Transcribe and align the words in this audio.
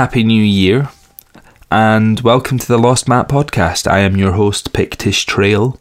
Happy 0.00 0.24
New 0.24 0.42
Year, 0.42 0.88
and 1.70 2.20
welcome 2.20 2.58
to 2.58 2.66
the 2.66 2.78
Lost 2.78 3.06
Map 3.06 3.28
podcast. 3.28 3.86
I 3.86 3.98
am 3.98 4.16
your 4.16 4.32
host, 4.32 4.72
Pictish 4.72 5.26
Trail. 5.26 5.78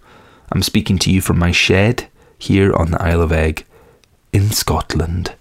I'm 0.52 0.62
speaking 0.62 1.00
to 1.00 1.10
you 1.10 1.22
from 1.22 1.40
my 1.40 1.54
shed 1.54 2.10
here 2.38 2.74
on 2.74 2.92
the 2.92 3.02
Isle 3.02 3.22
of 3.22 3.32
Eigg 3.32 3.64
in 4.34 4.50
Scotland. 4.50 5.36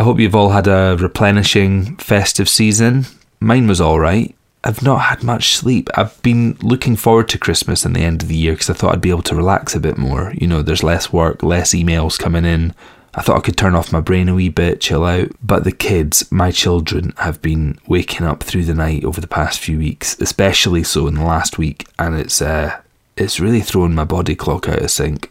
I 0.00 0.02
hope 0.02 0.18
you've 0.18 0.34
all 0.34 0.48
had 0.48 0.66
a 0.66 0.96
replenishing 0.98 1.94
festive 1.98 2.48
season. 2.48 3.06
Mine 3.38 3.68
was 3.68 3.80
alright. 3.80 4.34
I've 4.64 4.82
not 4.82 5.02
had 5.02 5.22
much 5.22 5.54
sleep. 5.54 5.88
I've 5.94 6.20
been 6.22 6.56
looking 6.60 6.96
forward 6.96 7.28
to 7.28 7.38
Christmas 7.38 7.84
and 7.84 7.94
the 7.94 8.00
end 8.00 8.24
of 8.24 8.28
the 8.28 8.34
year 8.34 8.54
because 8.54 8.68
I 8.68 8.72
thought 8.72 8.94
I'd 8.94 9.00
be 9.00 9.10
able 9.10 9.22
to 9.22 9.36
relax 9.36 9.76
a 9.76 9.80
bit 9.80 9.96
more. 9.96 10.32
You 10.36 10.48
know, 10.48 10.60
there's 10.60 10.82
less 10.82 11.12
work, 11.12 11.44
less 11.44 11.72
emails 11.72 12.18
coming 12.18 12.44
in. 12.44 12.74
I 13.16 13.22
thought 13.22 13.36
I 13.36 13.40
could 13.40 13.56
turn 13.56 13.74
off 13.74 13.92
my 13.92 14.00
brain 14.00 14.28
a 14.28 14.34
wee 14.34 14.48
bit, 14.48 14.80
chill 14.80 15.04
out. 15.04 15.30
But 15.42 15.64
the 15.64 15.72
kids, 15.72 16.30
my 16.32 16.50
children, 16.50 17.12
have 17.18 17.40
been 17.40 17.78
waking 17.86 18.26
up 18.26 18.42
through 18.42 18.64
the 18.64 18.74
night 18.74 19.04
over 19.04 19.20
the 19.20 19.26
past 19.26 19.60
few 19.60 19.78
weeks, 19.78 20.18
especially 20.20 20.82
so 20.82 21.06
in 21.06 21.14
the 21.14 21.24
last 21.24 21.58
week, 21.58 21.86
and 21.98 22.14
it's 22.16 22.42
uh, 22.42 22.80
it's 23.16 23.40
really 23.40 23.60
thrown 23.60 23.94
my 23.94 24.04
body 24.04 24.34
clock 24.34 24.68
out 24.68 24.82
of 24.82 24.90
sync. 24.90 25.30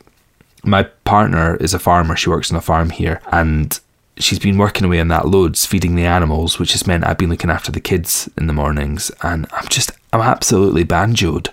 My 0.64 0.84
partner 0.84 1.58
is 1.58 1.74
a 1.74 1.80
farmer. 1.80 2.16
She 2.16 2.30
works 2.30 2.52
on 2.52 2.58
a 2.58 2.62
farm 2.62 2.90
here, 2.90 3.22
and 3.32 3.78
she's 4.18 4.40
been 4.40 4.58
working 4.58 4.86
away 4.86 5.00
on 5.00 5.10
that 5.10 5.28
loads, 5.28 5.66
feeding 5.66 5.96
the 5.96 6.06
animals, 6.06 6.60
which 6.60 6.72
has 6.72 6.88
meant 6.88 7.06
I've 7.06 7.18
been 7.18 7.30
looking 7.30 7.50
after 7.50 7.72
the 7.72 7.82
kids 7.82 8.30
in 8.38 8.48
the 8.48 8.54
mornings, 8.54 9.12
and 9.22 9.46
I'm 9.52 9.68
just, 9.68 9.92
I'm 10.14 10.22
absolutely 10.22 10.86
banjoed. 10.86 11.50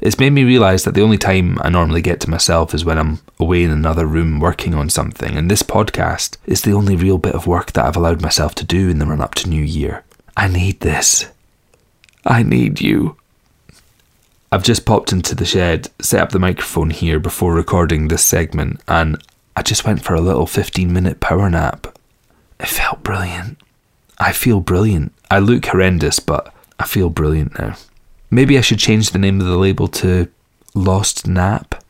It's 0.00 0.18
made 0.18 0.30
me 0.30 0.44
realise 0.44 0.84
that 0.84 0.94
the 0.94 1.02
only 1.02 1.18
time 1.18 1.58
I 1.60 1.68
normally 1.68 2.00
get 2.00 2.20
to 2.20 2.30
myself 2.30 2.72
is 2.72 2.84
when 2.84 2.96
I'm 2.98 3.20
away 3.38 3.62
in 3.62 3.70
another 3.70 4.06
room 4.06 4.40
working 4.40 4.74
on 4.74 4.88
something, 4.88 5.36
and 5.36 5.50
this 5.50 5.62
podcast 5.62 6.38
is 6.46 6.62
the 6.62 6.72
only 6.72 6.96
real 6.96 7.18
bit 7.18 7.34
of 7.34 7.46
work 7.46 7.72
that 7.72 7.84
I've 7.84 7.96
allowed 7.96 8.22
myself 8.22 8.54
to 8.56 8.64
do 8.64 8.88
in 8.88 8.98
the 8.98 9.04
run 9.06 9.20
up 9.20 9.34
to 9.36 9.48
New 9.48 9.62
Year. 9.62 10.04
I 10.36 10.48
need 10.48 10.80
this. 10.80 11.28
I 12.24 12.42
need 12.42 12.80
you. 12.80 13.16
I've 14.50 14.64
just 14.64 14.86
popped 14.86 15.12
into 15.12 15.34
the 15.34 15.44
shed, 15.44 15.90
set 16.00 16.20
up 16.20 16.30
the 16.30 16.38
microphone 16.38 16.90
here 16.90 17.20
before 17.20 17.52
recording 17.52 18.08
this 18.08 18.24
segment, 18.24 18.80
and 18.88 19.22
I 19.54 19.62
just 19.62 19.84
went 19.84 20.02
for 20.02 20.14
a 20.14 20.20
little 20.20 20.46
15 20.46 20.90
minute 20.90 21.20
power 21.20 21.50
nap. 21.50 21.86
It 22.58 22.68
felt 22.68 23.02
brilliant. 23.02 23.58
I 24.18 24.32
feel 24.32 24.60
brilliant. 24.60 25.12
I 25.30 25.40
look 25.40 25.66
horrendous, 25.66 26.20
but 26.20 26.54
I 26.78 26.86
feel 26.86 27.10
brilliant 27.10 27.58
now. 27.58 27.76
Maybe 28.30 28.56
I 28.56 28.60
should 28.60 28.78
change 28.78 29.10
the 29.10 29.18
name 29.18 29.40
of 29.40 29.46
the 29.46 29.58
label 29.58 29.88
to 29.88 30.28
Lost 30.74 31.26
Nap. 31.26 31.82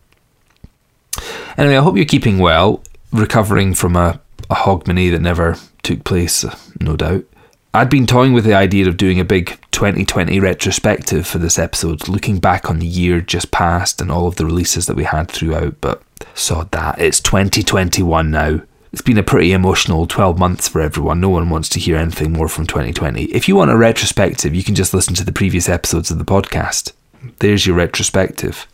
Anyway, 1.57 1.77
I 1.77 1.83
hope 1.83 1.97
you're 1.97 2.05
keeping 2.05 2.39
well, 2.39 2.83
recovering 3.13 3.75
from 3.75 3.97
a, 3.97 4.21
a 4.49 4.55
hogmanay 4.55 5.11
that 5.11 5.21
never 5.21 5.57
took 5.83 6.05
place, 6.05 6.45
uh, 6.45 6.57
no 6.81 6.97
doubt. 6.97 7.25
I'd 7.73 7.91
been 7.91 8.07
toying 8.07 8.33
with 8.33 8.45
the 8.45 8.55
idea 8.55 8.89
of 8.89 8.97
doing 8.97 9.21
a 9.21 9.25
big 9.25 9.59
2020 9.71 10.41
retrospective 10.41 11.27
for 11.27 11.39
this 11.39 11.59
episode, 11.59 12.09
looking 12.09 12.39
back 12.39 12.69
on 12.69 12.81
the 12.81 12.87
year 12.87 13.21
just 13.21 13.51
past 13.53 14.01
and 14.01 14.11
all 14.11 14.27
of 14.27 14.37
the 14.37 14.47
releases 14.47 14.87
that 14.87 14.97
we 14.97 15.05
had 15.05 15.31
throughout, 15.31 15.81
but 15.81 16.03
sod 16.35 16.71
that. 16.73 16.99
It's 16.99 17.21
2021 17.21 18.31
now. 18.31 18.63
It's 18.93 19.03
been 19.03 19.19
a 19.19 19.23
pretty 19.23 19.53
emotional 19.53 20.09
12 20.09 20.37
months 20.37 20.67
for 20.67 20.81
everyone. 20.81 21.21
No 21.21 21.29
one 21.29 21.49
wants 21.49 21.69
to 21.71 21.81
hear 21.81 21.97
anything 21.97 22.33
more 22.33 22.49
from 22.49 22.67
2020. 22.67 23.25
If 23.27 23.47
you 23.47 23.55
want 23.55 23.71
a 23.71 23.77
retrospective, 23.77 24.53
you 24.53 24.65
can 24.65 24.75
just 24.75 24.93
listen 24.93 25.15
to 25.15 25.25
the 25.25 25.33
previous 25.33 25.69
episodes 25.69 26.11
of 26.11 26.19
the 26.19 26.25
podcast. 26.25 26.93
There's 27.39 27.67
your 27.67 27.77
retrospective. 27.77 28.67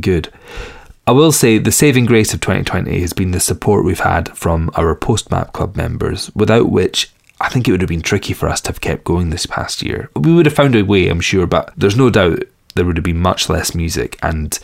Good. 0.00 0.32
I 1.06 1.12
will 1.12 1.30
say 1.30 1.58
the 1.58 1.70
saving 1.70 2.06
grace 2.06 2.34
of 2.34 2.40
2020 2.40 3.00
has 3.00 3.12
been 3.12 3.30
the 3.30 3.38
support 3.38 3.84
we've 3.84 4.00
had 4.00 4.36
from 4.36 4.70
our 4.74 4.96
Postmap 4.96 5.52
Club 5.52 5.76
members, 5.76 6.34
without 6.34 6.70
which 6.70 7.12
I 7.40 7.48
think 7.48 7.68
it 7.68 7.70
would 7.70 7.80
have 7.80 7.88
been 7.88 8.02
tricky 8.02 8.32
for 8.32 8.48
us 8.48 8.60
to 8.62 8.70
have 8.70 8.80
kept 8.80 9.04
going 9.04 9.30
this 9.30 9.46
past 9.46 9.82
year. 9.82 10.10
We 10.16 10.32
would 10.32 10.46
have 10.46 10.54
found 10.54 10.74
a 10.74 10.82
way, 10.82 11.08
I'm 11.08 11.20
sure, 11.20 11.46
but 11.46 11.72
there's 11.76 11.96
no 11.96 12.10
doubt 12.10 12.42
there 12.74 12.84
would 12.84 12.96
have 12.96 13.04
been 13.04 13.18
much 13.18 13.48
less 13.48 13.74
music, 13.74 14.18
and 14.22 14.58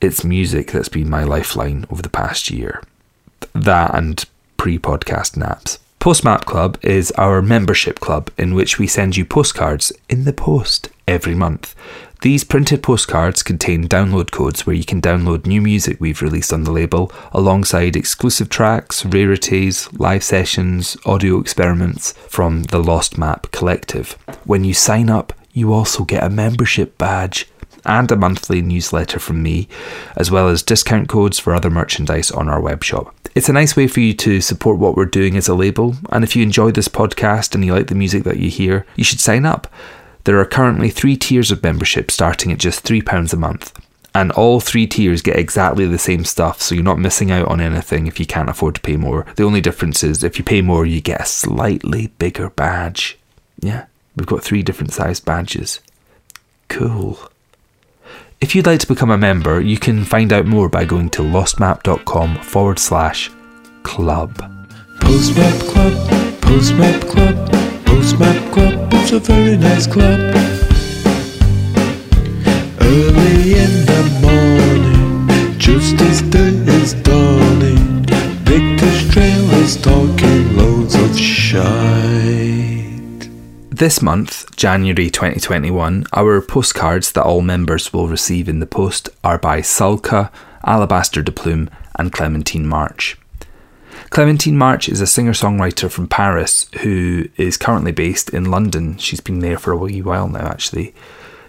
it's 0.00 0.24
music 0.24 0.70
that's 0.70 0.88
been 0.88 1.10
my 1.10 1.24
lifeline 1.24 1.86
over 1.90 2.02
the 2.02 2.08
past 2.08 2.50
year. 2.50 2.82
That 3.54 3.94
and 3.94 4.24
pre 4.56 4.78
podcast 4.78 5.36
naps. 5.36 5.78
Postmap 6.00 6.44
Club 6.46 6.78
is 6.82 7.12
our 7.12 7.40
membership 7.40 8.00
club 8.00 8.30
in 8.36 8.54
which 8.54 8.78
we 8.78 8.88
send 8.88 9.16
you 9.16 9.24
postcards 9.24 9.92
in 10.08 10.24
the 10.24 10.32
post 10.32 10.88
every 11.06 11.34
month. 11.34 11.76
These 12.22 12.44
printed 12.44 12.82
postcards 12.82 13.42
contain 13.42 13.88
download 13.88 14.30
codes 14.30 14.66
where 14.66 14.76
you 14.76 14.84
can 14.84 15.00
download 15.00 15.46
new 15.46 15.60
music 15.60 16.00
we've 16.00 16.22
released 16.22 16.52
on 16.52 16.64
the 16.64 16.70
label, 16.70 17.12
alongside 17.32 17.96
exclusive 17.96 18.48
tracks, 18.48 19.04
rarities, 19.04 19.92
live 19.92 20.22
sessions, 20.22 20.96
audio 21.04 21.40
experiments 21.40 22.12
from 22.28 22.62
the 22.64 22.82
Lost 22.82 23.18
Map 23.18 23.50
Collective. 23.50 24.12
When 24.44 24.64
you 24.64 24.74
sign 24.74 25.10
up, 25.10 25.32
you 25.52 25.72
also 25.72 26.04
get 26.04 26.24
a 26.24 26.30
membership 26.30 26.96
badge 26.96 27.48
and 27.84 28.10
a 28.10 28.16
monthly 28.16 28.62
newsletter 28.62 29.18
from 29.18 29.42
me, 29.42 29.68
as 30.16 30.30
well 30.30 30.48
as 30.48 30.62
discount 30.62 31.08
codes 31.08 31.38
for 31.38 31.54
other 31.54 31.70
merchandise 31.70 32.30
on 32.30 32.48
our 32.48 32.60
web 32.60 32.82
shop. 32.84 33.14
It's 33.34 33.48
a 33.48 33.52
nice 33.52 33.76
way 33.76 33.86
for 33.86 34.00
you 34.00 34.12
to 34.14 34.40
support 34.40 34.78
what 34.78 34.96
we're 34.96 35.06
doing 35.06 35.36
as 35.36 35.48
a 35.48 35.54
label, 35.54 35.96
and 36.10 36.22
if 36.22 36.36
you 36.36 36.42
enjoy 36.42 36.70
this 36.70 36.88
podcast 36.88 37.54
and 37.54 37.64
you 37.64 37.74
like 37.74 37.86
the 37.86 37.94
music 37.94 38.24
that 38.24 38.38
you 38.38 38.50
hear, 38.50 38.86
you 38.96 39.04
should 39.04 39.20
sign 39.20 39.46
up. 39.46 39.72
There 40.24 40.38
are 40.38 40.44
currently 40.44 40.90
three 40.90 41.16
tiers 41.16 41.50
of 41.50 41.62
membership 41.62 42.10
starting 42.10 42.52
at 42.52 42.58
just 42.58 42.84
£3 42.84 43.32
a 43.32 43.36
month. 43.36 43.72
And 44.14 44.30
all 44.32 44.60
three 44.60 44.86
tiers 44.86 45.22
get 45.22 45.38
exactly 45.38 45.86
the 45.86 45.98
same 45.98 46.24
stuff, 46.24 46.60
so 46.60 46.74
you're 46.74 46.84
not 46.84 46.98
missing 46.98 47.30
out 47.30 47.48
on 47.48 47.60
anything 47.60 48.06
if 48.06 48.20
you 48.20 48.26
can't 48.26 48.50
afford 48.50 48.74
to 48.74 48.80
pay 48.82 48.96
more. 48.96 49.26
The 49.36 49.44
only 49.44 49.62
difference 49.62 50.04
is 50.04 50.22
if 50.22 50.38
you 50.38 50.44
pay 50.44 50.60
more, 50.60 50.84
you 50.84 51.00
get 51.00 51.22
a 51.22 51.26
slightly 51.26 52.08
bigger 52.18 52.50
badge. 52.50 53.18
Yeah, 53.60 53.86
we've 54.14 54.26
got 54.26 54.44
three 54.44 54.62
different 54.62 54.92
sized 54.92 55.24
badges. 55.24 55.80
Cool. 56.68 57.18
If 58.42 58.56
you'd 58.56 58.66
like 58.66 58.80
to 58.80 58.88
become 58.88 59.12
a 59.12 59.16
member, 59.16 59.60
you 59.60 59.78
can 59.78 60.04
find 60.04 60.32
out 60.32 60.46
more 60.46 60.68
by 60.68 60.84
going 60.84 61.10
to 61.10 61.22
lostmap.com 61.22 62.38
forward 62.38 62.80
slash 62.80 63.30
club. 63.84 64.34
Postmap 64.98 65.60
Club, 65.70 65.92
Postmap 66.40 67.08
Club, 67.08 67.36
Postmap 67.84 68.52
Club, 68.52 68.88
it's 68.94 69.12
a 69.12 69.20
very 69.20 69.56
nice 69.56 69.86
club. 69.86 70.18
Early 72.80 73.52
in 73.64 73.86
the 73.86 74.02
morning, 74.20 75.56
just 75.56 76.00
as 76.00 76.22
day 76.22 76.48
is 76.80 76.94
dawning, 76.94 78.04
Pictish 78.44 79.08
Trail 79.12 79.50
is 79.62 79.76
talking 79.80 80.56
loads 80.56 80.96
of 80.96 81.16
shite. 81.16 82.91
This 83.72 84.02
month, 84.02 84.54
January 84.54 85.08
2021, 85.08 86.04
our 86.12 86.42
postcards 86.42 87.12
that 87.12 87.22
all 87.22 87.40
members 87.40 87.90
will 87.90 88.06
receive 88.06 88.46
in 88.46 88.60
the 88.60 88.66
post 88.66 89.08
are 89.24 89.38
by 89.38 89.62
Sulka, 89.62 90.30
Alabaster 90.62 91.22
de 91.22 91.32
Plume, 91.32 91.70
and 91.98 92.12
Clementine 92.12 92.66
March. 92.66 93.16
Clementine 94.10 94.58
March 94.58 94.90
is 94.90 95.00
a 95.00 95.06
singer 95.06 95.32
songwriter 95.32 95.90
from 95.90 96.06
Paris 96.06 96.68
who 96.82 97.30
is 97.38 97.56
currently 97.56 97.92
based 97.92 98.28
in 98.28 98.50
London. 98.50 98.98
She's 98.98 99.20
been 99.20 99.38
there 99.38 99.58
for 99.58 99.72
a 99.72 99.78
wee 99.78 100.02
while 100.02 100.28
now, 100.28 100.48
actually. 100.48 100.94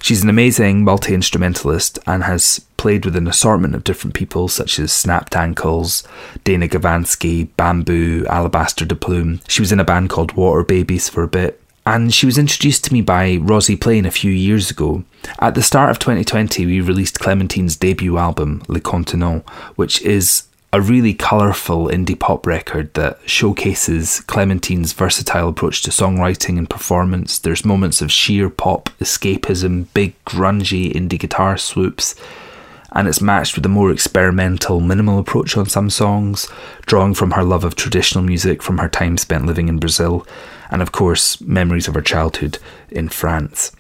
She's 0.01 0.23
an 0.23 0.29
amazing 0.29 0.85
multi 0.85 1.13
instrumentalist 1.13 1.99
and 2.07 2.23
has 2.23 2.59
played 2.77 3.03
with 3.03 3.17
an 3.17 3.27
assortment 3.27 3.75
of 3.75 3.83
different 3.83 4.13
people 4.13 4.47
such 4.47 4.79
as 4.79 4.93
Snapped 4.93 5.35
Ankles, 5.35 6.07
Dana 6.45 6.69
Gavanski, 6.69 7.49
Bamboo, 7.57 8.25
Alabaster 8.29 8.85
de 8.85 8.95
Plume. 8.95 9.41
She 9.49 9.61
was 9.61 9.73
in 9.73 9.81
a 9.81 9.85
band 9.85 10.09
called 10.09 10.37
Water 10.37 10.63
Babies 10.63 11.09
for 11.09 11.21
a 11.21 11.27
bit. 11.27 11.59
And 11.85 12.13
she 12.13 12.25
was 12.25 12.37
introduced 12.37 12.85
to 12.85 12.93
me 12.93 13.01
by 13.01 13.37
Rozi 13.37 13.79
Plain 13.79 14.05
a 14.05 14.11
few 14.11 14.31
years 14.31 14.71
ago. 14.71 15.03
At 15.39 15.55
the 15.55 15.61
start 15.61 15.89
of 15.89 15.99
2020, 15.99 16.65
we 16.65 16.79
released 16.79 17.19
Clementine's 17.19 17.75
debut 17.75 18.17
album, 18.17 18.63
Le 18.67 18.79
Continent, 18.79 19.47
which 19.75 20.01
is 20.01 20.47
a 20.71 20.81
really 20.81 21.13
colourful 21.13 21.87
indie 21.89 22.19
pop 22.19 22.47
record 22.47 22.91
that 22.95 23.19
showcases 23.27 24.21
Clementine's 24.21 24.91
versatile 24.93 25.49
approach 25.49 25.83
to 25.83 25.91
songwriting 25.91 26.57
and 26.57 26.69
performance. 26.69 27.37
There's 27.37 27.63
moments 27.63 28.01
of 28.01 28.11
sheer 28.11 28.49
pop 28.49 28.89
escapism, 28.99 29.85
big 29.93 30.15
grungy 30.25 30.91
indie 30.91 31.19
guitar 31.19 31.57
swoops, 31.57 32.15
and 32.93 33.07
it's 33.07 33.21
matched 33.21 33.55
with 33.55 33.65
a 33.65 33.69
more 33.69 33.91
experimental, 33.91 34.79
minimal 34.79 35.19
approach 35.19 35.55
on 35.57 35.67
some 35.67 35.91
songs, 35.91 36.47
drawing 36.87 37.13
from 37.13 37.31
her 37.31 37.43
love 37.43 37.63
of 37.63 37.75
traditional 37.75 38.23
music 38.23 38.63
from 38.63 38.79
her 38.79 38.89
time 38.89 39.17
spent 39.17 39.45
living 39.45 39.67
in 39.67 39.77
Brazil, 39.77 40.25
and 40.73 40.81
of 40.81 40.91
course, 40.91 41.39
memories 41.39 41.87
of 41.87 41.93
her 41.93 42.01
childhood 42.01 42.57
in 42.89 43.07
France. 43.07 43.71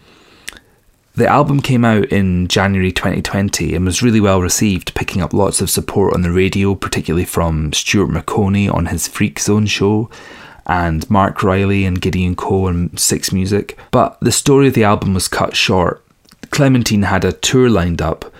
The 1.15 1.27
album 1.27 1.59
came 1.59 1.83
out 1.83 2.05
in 2.05 2.47
January 2.47 2.91
2020 2.91 3.73
and 3.73 3.83
was 3.83 4.03
really 4.03 4.19
well 4.19 4.41
received, 4.41 4.93
picking 4.93 5.19
up 5.21 5.33
lots 5.33 5.59
of 5.59 5.71
support 5.71 6.13
on 6.13 6.21
the 6.21 6.31
radio, 6.31 6.75
particularly 6.75 7.25
from 7.25 7.73
Stuart 7.73 8.11
Maconie 8.11 8.69
on 8.69 8.85
his 8.85 9.07
Freak 9.07 9.39
Zone 9.39 9.65
show 9.65 10.09
and 10.67 11.09
Mark 11.09 11.41
Riley 11.41 11.83
and 11.83 11.99
Gideon 11.99 12.35
Coe 12.35 12.67
on 12.67 12.95
Six 12.95 13.31
Music. 13.31 13.75
But 13.89 14.19
the 14.21 14.31
story 14.31 14.67
of 14.67 14.75
the 14.75 14.83
album 14.83 15.15
was 15.15 15.27
cut 15.27 15.55
short. 15.55 16.03
Clementine 16.51 17.03
had 17.03 17.25
a 17.25 17.31
tour 17.31 17.71
lined 17.71 18.03
up 18.03 18.31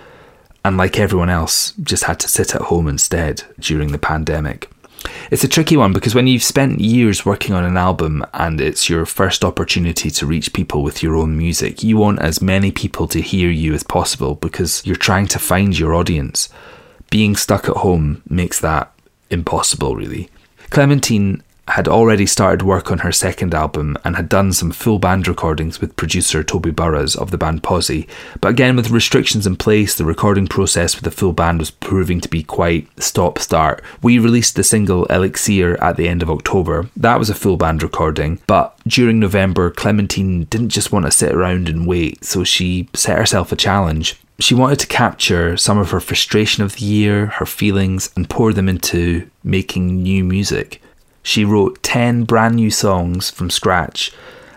and, 0.63 0.77
like 0.77 0.99
everyone 0.99 1.29
else, 1.29 1.73
just 1.81 2.03
had 2.03 2.19
to 2.19 2.29
sit 2.29 2.53
at 2.53 2.61
home 2.61 2.87
instead 2.87 3.43
during 3.59 3.91
the 3.91 3.97
pandemic. 3.97 4.69
It's 5.33 5.43
a 5.43 5.47
tricky 5.47 5.77
one 5.77 5.93
because 5.93 6.13
when 6.13 6.27
you've 6.27 6.43
spent 6.43 6.79
years 6.79 7.25
working 7.25 7.55
on 7.55 7.63
an 7.63 7.75
album 7.75 8.23
and 8.35 8.61
it's 8.61 8.87
your 8.87 9.03
first 9.03 9.43
opportunity 9.43 10.11
to 10.11 10.27
reach 10.27 10.53
people 10.53 10.83
with 10.83 11.01
your 11.01 11.15
own 11.15 11.35
music, 11.35 11.81
you 11.81 11.97
want 11.97 12.19
as 12.19 12.39
many 12.39 12.71
people 12.71 13.07
to 13.07 13.19
hear 13.19 13.49
you 13.49 13.73
as 13.73 13.81
possible 13.81 14.35
because 14.35 14.85
you're 14.85 14.95
trying 14.95 15.25
to 15.29 15.39
find 15.39 15.79
your 15.79 15.95
audience. 15.95 16.49
Being 17.09 17.35
stuck 17.35 17.67
at 17.67 17.77
home 17.77 18.21
makes 18.29 18.59
that 18.59 18.93
impossible, 19.31 19.95
really. 19.95 20.29
Clementine 20.69 21.41
had 21.69 21.87
already 21.87 22.25
started 22.25 22.65
work 22.65 22.91
on 22.91 22.99
her 22.99 23.11
second 23.11 23.53
album 23.53 23.97
and 24.03 24.15
had 24.15 24.27
done 24.27 24.51
some 24.51 24.71
full 24.71 24.99
band 24.99 25.27
recordings 25.27 25.79
with 25.79 25.95
producer 25.95 26.43
Toby 26.43 26.71
Burroughs 26.71 27.15
of 27.15 27.31
the 27.31 27.37
band 27.37 27.63
Pozi. 27.63 28.07
But 28.41 28.49
again, 28.49 28.75
with 28.75 28.89
restrictions 28.89 29.47
in 29.47 29.55
place, 29.55 29.95
the 29.95 30.03
recording 30.03 30.47
process 30.47 30.95
with 30.95 31.05
the 31.05 31.11
full 31.11 31.31
band 31.31 31.59
was 31.59 31.71
proving 31.71 32.19
to 32.21 32.29
be 32.29 32.43
quite 32.43 32.87
stop 33.01 33.39
start. 33.39 33.81
We 34.01 34.19
released 34.19 34.55
the 34.55 34.63
single 34.63 35.05
Elixir 35.05 35.81
at 35.81 35.95
the 35.95 36.09
end 36.09 36.21
of 36.21 36.29
October. 36.29 36.89
That 36.97 37.19
was 37.19 37.29
a 37.29 37.35
full 37.35 37.57
band 37.57 37.81
recording, 37.81 38.39
but 38.45 38.77
during 38.85 39.19
November, 39.19 39.71
Clementine 39.71 40.43
didn't 40.45 40.69
just 40.69 40.91
want 40.91 41.05
to 41.05 41.11
sit 41.11 41.31
around 41.31 41.69
and 41.69 41.87
wait, 41.87 42.25
so 42.25 42.43
she 42.43 42.89
set 42.93 43.17
herself 43.17 43.51
a 43.51 43.55
challenge. 43.55 44.19
She 44.39 44.55
wanted 44.55 44.79
to 44.79 44.87
capture 44.87 45.55
some 45.55 45.77
of 45.77 45.91
her 45.91 45.99
frustration 45.99 46.63
of 46.63 46.75
the 46.75 46.85
year, 46.85 47.27
her 47.27 47.45
feelings, 47.45 48.09
and 48.17 48.29
pour 48.29 48.51
them 48.51 48.67
into 48.67 49.29
making 49.43 50.03
new 50.03 50.23
music. 50.23 50.81
She 51.23 51.45
wrote 51.45 51.81
10 51.83 52.25
brand 52.25 52.55
new 52.55 52.69
songs 52.69 53.29
from 53.29 53.49
scratch 53.49 54.11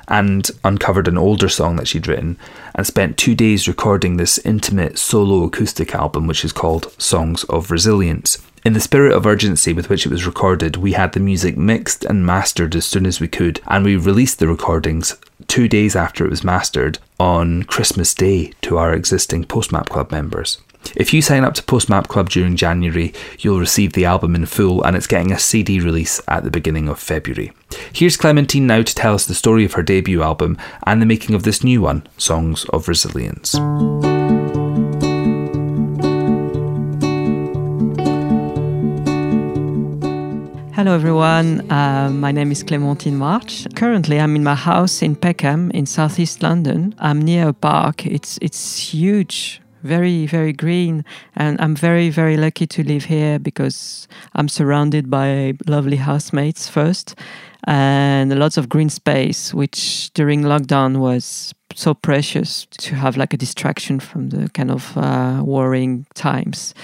and 0.09 0.51
uncovered 0.65 1.09
an 1.09 1.19
older 1.19 1.49
song 1.49 1.77
that 1.77 1.89
she'd 1.89 2.07
written 2.07 2.39
and 2.75 2.87
spent 2.87 3.17
two 3.17 3.35
days 3.35 3.67
recording 3.67 4.17
this 4.17 4.39
intimate 4.39 4.99
solo 4.99 5.45
acoustic 5.45 5.95
album, 5.95 6.27
which 6.27 6.45
is 6.45 6.53
called 6.53 6.93
Songs 7.01 7.45
of 7.45 7.71
Resilience. 7.71 8.39
In 8.65 8.73
the 8.73 8.81
spirit 8.81 9.13
of 9.13 9.27
urgency 9.27 9.73
with 9.73 9.89
which 9.89 10.07
it 10.07 10.11
was 10.11 10.27
recorded, 10.27 10.77
we 10.77 10.93
had 10.93 11.13
the 11.13 11.21
music 11.21 11.57
mixed 11.57 12.05
and 12.05 12.27
mastered 12.27 12.75
as 12.75 12.85
soon 12.85 13.07
as 13.07 13.21
we 13.21 13.29
could, 13.29 13.61
and 13.69 13.85
we 13.85 13.97
released 13.97 14.41
the 14.41 14.49
recordings 14.49 15.17
two 15.47 15.69
days 15.69 15.95
after 15.95 16.25
it 16.25 16.31
was 16.31 16.43
mastered 16.43 16.99
on 17.21 17.63
Christmas 17.63 18.13
Day 18.13 18.53
to 18.63 18.77
our 18.79 18.93
existing 18.93 19.45
Postmap 19.45 19.89
Club 19.89 20.11
members. 20.11 20.59
If 20.95 21.13
you 21.13 21.23
sign 21.23 21.45
up 21.45 21.55
to 21.55 21.63
Postmap 21.63 22.09
Club 22.09 22.29
during 22.31 22.57
January, 22.57 23.13
you'll 23.39 23.59
receive 23.59 23.95
the 23.95 24.05
album 24.05 24.35
in 24.35 24.47
full 24.47 24.83
and 24.85 24.95
it's 24.95 25.07
getting 25.07 25.33
a 25.33 25.39
CD 25.39 25.81
release 25.81 26.21
at 26.29 26.45
the 26.45 26.51
beginning 26.51 26.89
of 26.89 26.99
February. 26.99 27.53
Here's 27.93 28.17
Clementine 28.17 28.67
now 28.67 28.83
to 28.83 28.95
tell 28.95 29.15
us 29.15 29.27
the 29.27 29.35
story 29.35 29.65
of 29.65 29.73
her 29.73 29.83
debut 29.83 30.23
album 30.23 30.59
and 30.87 31.03
the 31.03 31.07
making 31.07 31.35
of 31.35 31.43
this 31.43 31.65
new 31.65 31.83
one, 31.83 32.07
Songs 32.19 32.65
of 32.67 32.89
Resilience. 32.89 33.57
Hello 40.77 40.95
everyone, 40.95 41.71
uh, 41.71 42.11
my 42.11 42.31
name 42.31 42.53
is 42.53 42.63
Clementine 42.63 43.17
March. 43.17 43.67
Currently 43.75 44.21
I'm 44.21 44.37
in 44.37 44.45
my 44.45 44.55
house 44.55 45.01
in 45.01 45.17
Peckham 45.17 45.71
in 45.71 45.87
southeast 45.87 46.43
London. 46.43 46.95
I'm 46.99 47.23
near 47.23 47.49
a 47.49 47.55
park. 47.55 48.05
It's 48.05 48.39
it's 48.43 48.77
huge, 48.79 49.63
very 49.87 50.27
very 50.27 50.53
green 50.53 51.05
and 51.37 51.61
i'm 51.61 51.75
very 51.75 52.11
very 52.11 52.37
lucky 52.37 52.67
to 52.67 52.83
live 52.83 53.05
here 53.05 53.39
because 53.39 54.09
i'm 54.35 54.49
surrounded 54.49 55.09
by 55.09 55.55
lovely 55.67 55.97
housemates 55.97 56.69
first 56.69 57.15
and 57.65 58.39
lots 58.39 58.57
of 58.57 58.69
green 58.69 58.91
space 58.91 59.55
which 59.55 60.11
during 60.15 60.43
lockdown 60.43 60.99
was 60.99 61.55
so 61.75 61.95
precious 61.95 62.67
to 62.79 62.95
have 62.95 63.17
like 63.17 63.33
a 63.33 63.37
distraction 63.37 64.01
from 64.01 64.31
the 64.31 64.49
kind 64.51 64.71
of 64.71 64.97
uh, 64.97 65.43
worrying 65.45 66.07
times 66.15 66.75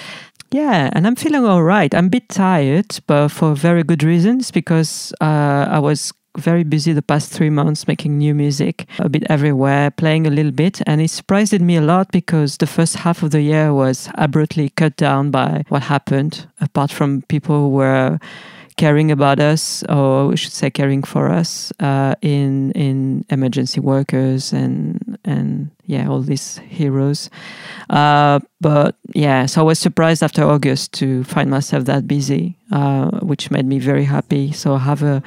yeah, 0.53 0.91
and 0.93 1.07
I'm 1.07 1.17
feeling 1.17 1.47
all 1.47 1.63
right. 1.63 1.95
I'm 1.95 2.07
a 2.07 2.11
bit 2.11 2.29
tired, 2.29 2.99
but 3.07 3.29
for 3.29 3.55
very 3.55 3.83
good 3.83 4.03
reasons 4.03 4.51
because 4.51 5.11
uh, 5.19 5.67
I 5.71 5.79
was 5.79 6.13
very 6.37 6.65
busy 6.65 6.93
the 6.93 7.03
past 7.03 7.33
three 7.33 7.51
months 7.51 7.87
making 7.87 8.19
new 8.19 8.35
music 8.35 8.87
a 8.99 9.09
bit 9.09 9.25
everywhere, 9.29 9.91
playing 9.91 10.27
a 10.27 10.31
little 10.31 10.53
bit. 10.53 10.81
And 10.87 11.01
it 11.01 11.11
surprised 11.11 11.61
me 11.61 11.77
a 11.77 11.83
lot 11.83 12.11
because 12.13 12.57
the 12.57 12.67
first 12.67 12.97
half 12.97 13.23
of 13.23 13.31
the 13.31 13.43
year 13.43 13.73
was 13.75 14.09
abruptly 14.15 14.71
cut 14.71 14.97
down 14.97 15.31
by 15.31 15.65
what 15.69 15.83
happened, 15.83 16.47
apart 16.61 16.91
from 16.91 17.23
people 17.23 17.57
who 17.57 17.69
were 17.69 18.19
caring 18.77 19.11
about 19.11 19.39
us, 19.39 19.85
or 19.89 20.29
we 20.29 20.37
should 20.37 20.53
say 20.53 20.71
caring 20.71 21.03
for 21.03 21.29
us, 21.29 21.73
uh, 21.81 22.15
in 22.23 22.73
in 22.73 23.25
emergency 23.29 23.81
workers 23.81 24.53
and 24.53 25.19
and 25.25 25.71
yeah, 25.87 26.09
all 26.09 26.23
these 26.23 26.59
heroes. 26.69 27.29
Uh, 27.91 28.41
but 28.61 28.97
yeah, 29.15 29.47
so 29.47 29.61
I 29.61 29.65
was 29.65 29.79
surprised 29.79 30.23
after 30.23 30.43
August 30.45 30.93
to 30.95 31.25
find 31.25 31.51
myself 31.51 31.85
that 31.85 32.07
busy, 32.07 32.57
uh, 32.71 33.11
which 33.21 33.51
made 33.51 33.67
me 33.67 33.79
very 33.79 34.05
happy. 34.05 34.53
So 34.53 34.75
I 34.75 34.79
have 34.79 35.03
a 35.03 35.23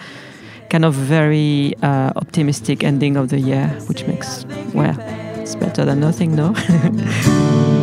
kind 0.76 0.84
of 0.84 0.94
very 0.94 1.74
uh, 1.84 2.12
optimistic 2.18 2.84
ending 2.84 3.16
of 3.16 3.30
the 3.30 3.40
year, 3.40 3.68
which 3.88 4.06
makes, 4.08 4.44
well, 4.74 5.00
it's 5.40 5.56
better 5.56 5.86
than 5.86 6.02
nothing, 6.02 6.36
no? 6.36 6.54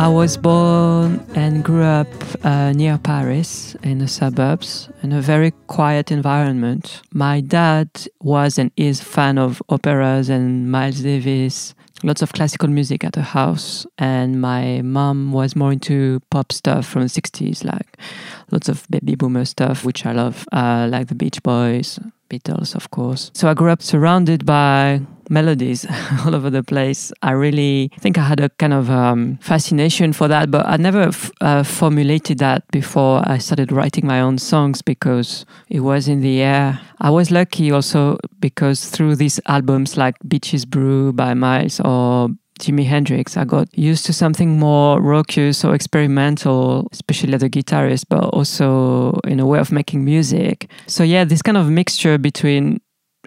I 0.00 0.08
was 0.08 0.38
born 0.38 1.22
and 1.34 1.62
grew 1.62 1.82
up 1.82 2.06
uh, 2.42 2.72
near 2.72 2.96
Paris 2.96 3.76
in 3.82 3.98
the 3.98 4.08
suburbs 4.08 4.88
in 5.02 5.12
a 5.12 5.20
very 5.20 5.50
quiet 5.66 6.10
environment. 6.10 7.02
My 7.12 7.42
dad 7.42 7.90
was 8.22 8.56
and 8.56 8.70
is 8.78 9.02
fan 9.02 9.36
of 9.36 9.62
operas 9.68 10.30
and 10.30 10.72
Miles 10.72 11.02
Davis, 11.02 11.74
lots 12.02 12.22
of 12.22 12.32
classical 12.32 12.68
music 12.68 13.04
at 13.04 13.12
the 13.12 13.20
house. 13.20 13.86
And 13.98 14.40
my 14.40 14.80
mom 14.80 15.32
was 15.32 15.54
more 15.54 15.72
into 15.72 16.20
pop 16.30 16.50
stuff 16.50 16.86
from 16.86 17.02
the 17.02 17.08
60s, 17.08 17.62
like 17.62 17.98
lots 18.52 18.68
of 18.68 18.86
baby 18.90 19.14
boomer 19.14 19.44
stuff, 19.44 19.84
which 19.84 20.06
I 20.06 20.12
love, 20.12 20.46
uh, 20.52 20.88
like 20.90 21.08
the 21.08 21.14
Beach 21.14 21.42
Boys, 21.42 21.98
Beatles, 22.28 22.74
of 22.74 22.90
course. 22.90 23.30
So 23.34 23.48
I 23.48 23.54
grew 23.54 23.70
up 23.70 23.82
surrounded 23.82 24.46
by 24.46 25.00
melodies 25.28 25.86
all 26.24 26.34
over 26.34 26.50
the 26.50 26.62
place. 26.62 27.12
I 27.22 27.32
really 27.32 27.90
think 28.00 28.18
I 28.18 28.22
had 28.22 28.40
a 28.40 28.48
kind 28.50 28.72
of 28.72 28.90
um, 28.90 29.38
fascination 29.40 30.12
for 30.12 30.28
that, 30.28 30.50
but 30.50 30.66
I 30.66 30.76
never 30.76 31.02
f- 31.02 31.30
uh, 31.40 31.62
formulated 31.62 32.38
that 32.38 32.66
before 32.70 33.22
I 33.24 33.38
started 33.38 33.72
writing 33.72 34.06
my 34.06 34.20
own 34.20 34.38
songs 34.38 34.82
because 34.82 35.46
it 35.68 35.80
was 35.80 36.08
in 36.08 36.20
the 36.20 36.40
air. 36.42 36.80
I 37.00 37.10
was 37.10 37.30
lucky 37.30 37.70
also 37.70 38.18
because 38.40 38.86
through 38.90 39.16
these 39.16 39.40
albums 39.46 39.96
like 39.96 40.16
Bitches 40.26 40.66
Brew 40.66 41.12
by 41.12 41.34
Miles 41.34 41.80
or 41.80 42.30
Jimi 42.60 42.84
Hendrix, 42.84 43.36
I 43.36 43.44
got 43.44 43.66
used 43.76 44.06
to 44.06 44.12
something 44.12 44.58
more 44.58 45.00
raucous 45.00 45.64
or 45.64 45.74
experimental, 45.74 46.88
especially 46.92 47.34
as 47.34 47.42
a 47.42 47.48
guitarist, 47.48 48.04
but 48.08 48.24
also 48.24 49.18
in 49.24 49.40
a 49.40 49.46
way 49.46 49.58
of 49.58 49.72
making 49.72 50.04
music. 50.04 50.70
So, 50.86 51.02
yeah, 51.02 51.24
this 51.24 51.42
kind 51.42 51.56
of 51.56 51.68
mixture 51.68 52.18
between 52.18 52.80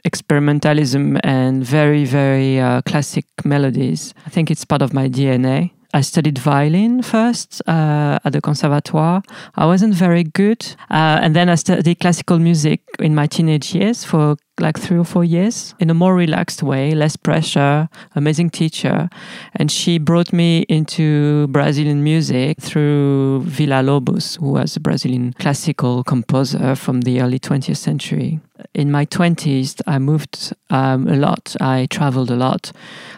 experimentalism 0.08 1.20
and 1.24 1.64
very, 1.64 2.06
very 2.06 2.60
uh, 2.60 2.82
classic 2.84 3.26
melodies. 3.44 4.14
I 4.26 4.30
think 4.30 4.52
it's 4.52 4.66
part 4.66 4.82
of 4.82 4.94
my 4.94 5.10
DNA. 5.10 5.72
I 5.94 6.02
studied 6.02 6.40
violin 6.40 7.04
first 7.04 7.62
uh, 7.68 8.18
at 8.24 8.34
the 8.34 8.42
conservatoire. 8.42 9.22
I 9.56 9.66
wasn't 9.68 9.94
very 9.94 10.24
good. 10.24 10.66
Uh, 10.90 11.20
and 11.22 11.36
then 11.36 11.50
I 11.50 11.56
studied 11.56 12.00
classical 12.00 12.40
music 12.40 12.82
in 13.00 13.14
my 13.14 13.28
teenage 13.28 13.76
years 13.76 14.04
for 14.04 14.38
like 14.60 14.80
three 14.80 14.98
or 14.98 15.04
four 15.04 15.24
years 15.24 15.74
in 15.80 15.90
a 15.90 15.94
more 15.94 16.16
relaxed 16.16 16.64
way, 16.64 16.92
less 16.94 17.16
pressure, 17.16 17.90
amazing 18.16 18.50
teacher. 18.50 19.10
And 19.56 19.72
she 19.72 19.98
brought 20.00 20.34
me 20.34 20.62
into 20.70 21.48
Brazilian 21.48 22.04
music 22.04 22.60
through 22.60 23.44
Villa 23.44 23.82
Lobos, 23.82 24.36
who 24.36 24.52
was 24.52 24.76
a 24.76 24.80
Brazilian 24.80 25.34
classical 25.34 26.04
composer 26.04 26.76
from 26.76 27.02
the 27.02 27.22
early 27.22 27.40
20th 27.40 27.78
century. 27.78 28.40
In 28.74 28.92
my 28.92 29.06
20s, 29.06 29.82
I 29.86 30.00
moved 30.00 30.54
um, 30.70 31.08
a 31.08 31.16
lot. 31.16 31.56
I 31.62 31.88
traveled 31.92 32.32
a 32.32 32.36
lot. 32.36 32.72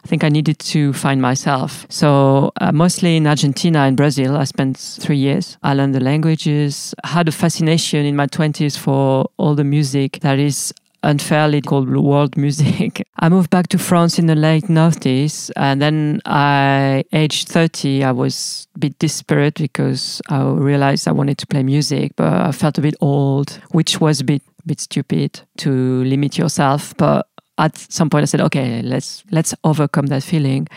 I 0.03 0.07
think 0.07 0.23
I 0.23 0.29
needed 0.29 0.59
to 0.59 0.91
find 0.91 1.21
myself. 1.21 1.85
So, 1.89 2.51
uh, 2.59 2.71
mostly 2.73 3.15
in 3.15 3.25
Argentina 3.25 3.79
and 3.79 3.95
Brazil, 3.95 4.35
I 4.35 4.43
spent 4.43 4.77
three 4.77 5.17
years. 5.17 5.57
I 5.63 5.73
learned 5.73 5.95
the 5.95 6.03
languages. 6.03 6.93
I 7.03 7.07
had 7.09 7.29
a 7.29 7.31
fascination 7.31 8.05
in 8.05 8.15
my 8.15 8.27
20s 8.27 8.77
for 8.77 9.29
all 9.37 9.55
the 9.55 9.63
music 9.63 10.19
that 10.21 10.39
is 10.39 10.73
unfairly 11.05 11.61
called 11.61 11.89
world 11.89 12.35
music. 12.45 13.07
I 13.19 13.29
moved 13.29 13.49
back 13.49 13.67
to 13.69 13.77
France 13.77 14.19
in 14.19 14.25
the 14.25 14.35
late 14.35 14.65
90s 14.65 15.51
and 15.55 15.81
then 15.81 16.21
I 16.25 17.05
aged 17.13 17.47
30 17.47 18.03
I 18.03 18.11
was 18.11 18.67
a 18.75 18.79
bit 18.79 18.99
desperate 18.99 19.55
because 19.55 20.21
I 20.29 20.43
realized 20.43 21.07
I 21.07 21.11
wanted 21.11 21.37
to 21.37 21.47
play 21.47 21.63
music 21.63 22.13
but 22.15 22.33
I 22.33 22.51
felt 22.51 22.77
a 22.77 22.81
bit 22.81 22.95
old 22.99 23.51
which 23.71 24.01
was 24.01 24.19
a 24.19 24.23
bit 24.23 24.41
bit 24.65 24.79
stupid 24.79 25.41
to 25.57 26.03
limit 26.03 26.37
yourself 26.37 26.95
but 26.97 27.27
at 27.57 27.77
some 27.77 28.09
point 28.09 28.23
I 28.23 28.25
said, 28.25 28.41
okay, 28.41 28.81
let's 28.81 29.23
let's 29.31 29.55
overcome 29.63 30.07
that 30.07 30.23
feeling 30.23 30.67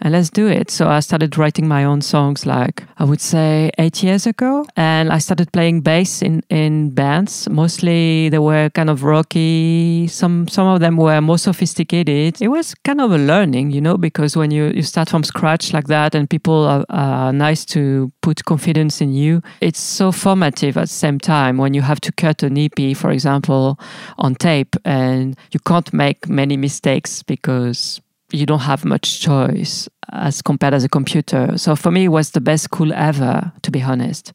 and 0.00 0.12
let's 0.12 0.30
do 0.30 0.46
it. 0.46 0.70
So 0.70 0.88
I 0.88 1.00
started 1.00 1.36
writing 1.36 1.66
my 1.66 1.84
own 1.84 2.00
songs 2.00 2.46
like 2.46 2.84
I 2.98 3.04
would 3.04 3.20
say 3.20 3.70
eight 3.78 4.02
years 4.02 4.26
ago. 4.26 4.66
And 4.76 5.10
I 5.10 5.18
started 5.18 5.52
playing 5.52 5.80
bass 5.80 6.22
in, 6.22 6.42
in 6.50 6.90
bands. 6.90 7.48
Mostly 7.48 8.28
they 8.28 8.38
were 8.38 8.70
kind 8.70 8.90
of 8.90 9.02
rocky. 9.02 10.06
Some 10.08 10.48
some 10.48 10.68
of 10.68 10.80
them 10.80 10.96
were 10.96 11.20
more 11.20 11.38
sophisticated. 11.38 12.40
It 12.40 12.48
was 12.48 12.74
kind 12.84 13.00
of 13.00 13.12
a 13.12 13.18
learning, 13.18 13.72
you 13.72 13.80
know, 13.80 13.96
because 13.96 14.36
when 14.36 14.50
you, 14.50 14.66
you 14.66 14.82
start 14.82 15.08
from 15.08 15.24
scratch 15.24 15.72
like 15.72 15.88
that 15.88 16.14
and 16.14 16.30
people 16.30 16.64
are, 16.64 16.84
are 16.90 17.32
nice 17.32 17.64
to 17.66 18.12
put 18.22 18.44
confidence 18.44 19.00
in 19.00 19.12
you, 19.12 19.42
it's 19.60 19.80
so 19.80 20.12
formative 20.12 20.76
at 20.76 20.82
the 20.82 20.86
same 20.86 21.18
time 21.18 21.58
when 21.58 21.74
you 21.74 21.82
have 21.82 22.00
to 22.02 22.12
cut 22.12 22.42
an 22.42 22.56
EP, 22.56 22.96
for 22.96 23.10
example, 23.10 23.78
on 24.18 24.34
tape 24.34 24.76
and 24.84 25.36
you 25.50 25.60
can't 25.60 25.92
make 25.92 26.28
many 26.28 26.56
mistakes 26.56 27.22
because 27.22 28.00
you 28.32 28.46
don't 28.46 28.60
have 28.60 28.84
much 28.84 29.20
choice 29.20 29.88
as 30.12 30.42
compared 30.42 30.74
as 30.74 30.84
a 30.84 30.88
computer. 30.88 31.56
So 31.56 31.76
for 31.76 31.90
me, 31.90 32.04
it 32.04 32.08
was 32.08 32.30
the 32.30 32.40
best 32.40 32.64
school 32.64 32.92
ever, 32.92 33.52
to 33.62 33.70
be 33.70 33.82
honest. 33.82 34.32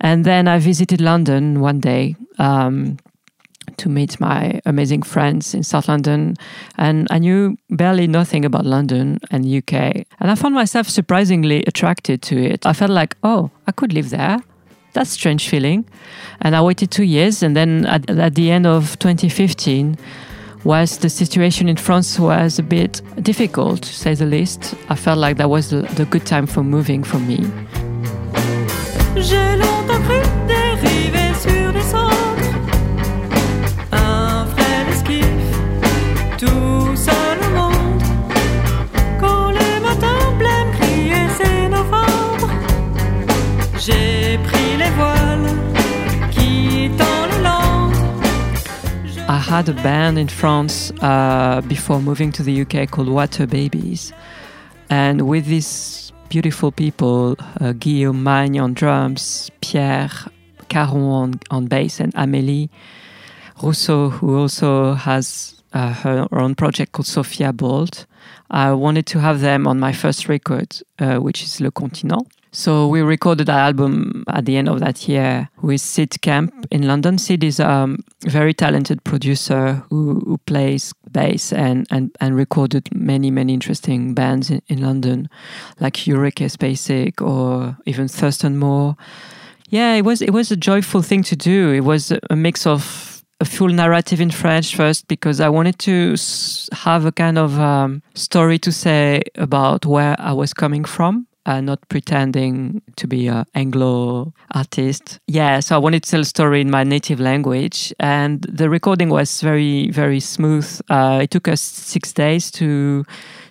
And 0.00 0.24
then 0.24 0.48
I 0.48 0.58
visited 0.58 1.00
London 1.00 1.60
one 1.60 1.80
day 1.80 2.16
um, 2.38 2.98
to 3.76 3.88
meet 3.88 4.20
my 4.20 4.60
amazing 4.66 5.02
friends 5.02 5.54
in 5.54 5.62
South 5.62 5.88
London, 5.88 6.36
and 6.76 7.06
I 7.10 7.18
knew 7.18 7.56
barely 7.70 8.06
nothing 8.06 8.44
about 8.44 8.66
London 8.66 9.18
and 9.30 9.46
UK. 9.46 9.72
And 10.20 10.30
I 10.30 10.34
found 10.34 10.54
myself 10.54 10.88
surprisingly 10.88 11.64
attracted 11.66 12.22
to 12.22 12.36
it. 12.36 12.66
I 12.66 12.72
felt 12.72 12.90
like, 12.90 13.16
oh, 13.22 13.50
I 13.66 13.72
could 13.72 13.92
live 13.92 14.10
there. 14.10 14.42
That's 14.92 15.10
strange 15.10 15.48
feeling. 15.48 15.88
And 16.40 16.54
I 16.54 16.62
waited 16.62 16.90
two 16.90 17.04
years, 17.04 17.42
and 17.42 17.56
then 17.56 17.86
at, 17.86 18.08
at 18.10 18.34
the 18.34 18.50
end 18.50 18.66
of 18.66 18.98
2015 18.98 19.96
whilst 20.64 21.02
the 21.02 21.10
situation 21.10 21.68
in 21.68 21.76
France 21.76 22.18
was 22.18 22.58
a 22.58 22.62
bit 22.62 23.00
difficult, 23.22 23.82
to 23.82 23.92
say 23.92 24.14
the 24.14 24.26
least, 24.26 24.74
I 24.88 24.94
felt 24.94 25.18
like 25.18 25.36
that 25.36 25.50
was 25.50 25.70
the, 25.70 26.06
good 26.10 26.26
time 26.26 26.46
for 26.46 26.62
moving 26.62 27.04
for 27.04 27.18
me. 27.18 27.40
J'ai 43.86 44.23
had 49.44 49.68
a 49.68 49.74
band 49.74 50.18
in 50.18 50.26
France 50.26 50.90
uh, 51.02 51.60
before 51.68 52.00
moving 52.00 52.32
to 52.32 52.42
the 52.42 52.62
UK 52.62 52.90
called 52.90 53.08
Water 53.08 53.46
Babies. 53.46 54.10
And 54.88 55.28
with 55.28 55.44
these 55.44 56.12
beautiful 56.30 56.72
people, 56.72 57.36
uh, 57.60 57.72
Guillaume 57.72 58.22
Magne 58.22 58.58
on 58.58 58.72
drums, 58.72 59.50
Pierre 59.60 60.10
Caron 60.70 61.02
on, 61.02 61.40
on 61.50 61.66
bass, 61.66 62.00
and 62.00 62.14
Amélie 62.14 62.70
Rousseau, 63.62 64.08
who 64.08 64.38
also 64.38 64.94
has 64.94 65.62
uh, 65.74 65.92
her 65.92 66.26
own 66.32 66.54
project 66.54 66.92
called 66.92 67.06
Sophia 67.06 67.52
Bolt. 67.52 68.06
I 68.50 68.72
wanted 68.72 69.04
to 69.08 69.20
have 69.20 69.40
them 69.40 69.66
on 69.66 69.78
my 69.78 69.92
first 69.92 70.26
record, 70.26 70.80
uh, 70.98 71.16
which 71.16 71.42
is 71.42 71.60
Le 71.60 71.70
Continent. 71.70 72.26
So 72.56 72.86
we 72.86 73.02
recorded 73.02 73.50
our 73.50 73.58
album 73.58 74.22
at 74.28 74.44
the 74.44 74.56
end 74.56 74.68
of 74.68 74.78
that 74.78 75.08
year 75.08 75.48
with 75.60 75.80
Sid 75.80 76.22
Kemp 76.22 76.66
in 76.70 76.86
London. 76.86 77.18
Sid 77.18 77.42
is 77.42 77.58
a 77.58 77.96
very 78.26 78.54
talented 78.54 79.02
producer 79.02 79.82
who, 79.90 80.20
who 80.20 80.38
plays 80.46 80.94
bass 81.10 81.52
and, 81.52 81.84
and, 81.90 82.12
and 82.20 82.36
recorded 82.36 82.88
many, 82.94 83.32
many 83.32 83.54
interesting 83.54 84.14
bands 84.14 84.50
in, 84.50 84.62
in 84.68 84.80
London, 84.80 85.28
like 85.80 86.06
Eureka 86.06 86.44
Spacek 86.44 87.20
or 87.20 87.76
even 87.86 88.06
Thurston 88.06 88.56
Moore. 88.56 88.96
Yeah, 89.70 89.94
it 89.94 90.04
was 90.04 90.22
it 90.22 90.30
was 90.32 90.52
a 90.52 90.56
joyful 90.56 91.02
thing 91.02 91.24
to 91.24 91.34
do. 91.34 91.72
It 91.72 91.80
was 91.80 92.12
a- 92.12 92.20
a 92.30 92.36
mix 92.36 92.66
of 92.68 93.24
a 93.40 93.44
full 93.44 93.70
narrative 93.70 94.20
in 94.20 94.30
French 94.30 94.76
first 94.76 95.08
because 95.08 95.40
I 95.40 95.48
wanted 95.48 95.80
to 95.80 96.14
have 96.72 97.04
a 97.04 97.10
kind 97.10 97.36
of 97.36 97.58
um, 97.58 98.00
story 98.14 98.60
to 98.60 98.70
say 98.70 99.22
about 99.34 99.84
where 99.86 100.14
I 100.20 100.32
was 100.32 100.54
coming 100.54 100.84
from. 100.84 101.26
Uh, 101.46 101.60
not 101.60 101.86
pretending 101.90 102.80
to 102.96 103.06
be 103.06 103.28
an 103.28 103.44
Anglo 103.54 104.32
artist. 104.54 105.20
Yeah, 105.26 105.60
so 105.60 105.74
I 105.74 105.78
wanted 105.78 106.02
to 106.04 106.10
tell 106.10 106.20
a 106.20 106.24
story 106.24 106.62
in 106.62 106.70
my 106.70 106.84
native 106.84 107.20
language, 107.20 107.92
and 108.00 108.40
the 108.42 108.70
recording 108.70 109.10
was 109.10 109.42
very, 109.42 109.90
very 109.90 110.20
smooth. 110.20 110.80
Uh, 110.88 111.20
it 111.22 111.30
took 111.30 111.46
us 111.46 111.60
six 111.60 112.14
days 112.14 112.50
to 112.52 113.04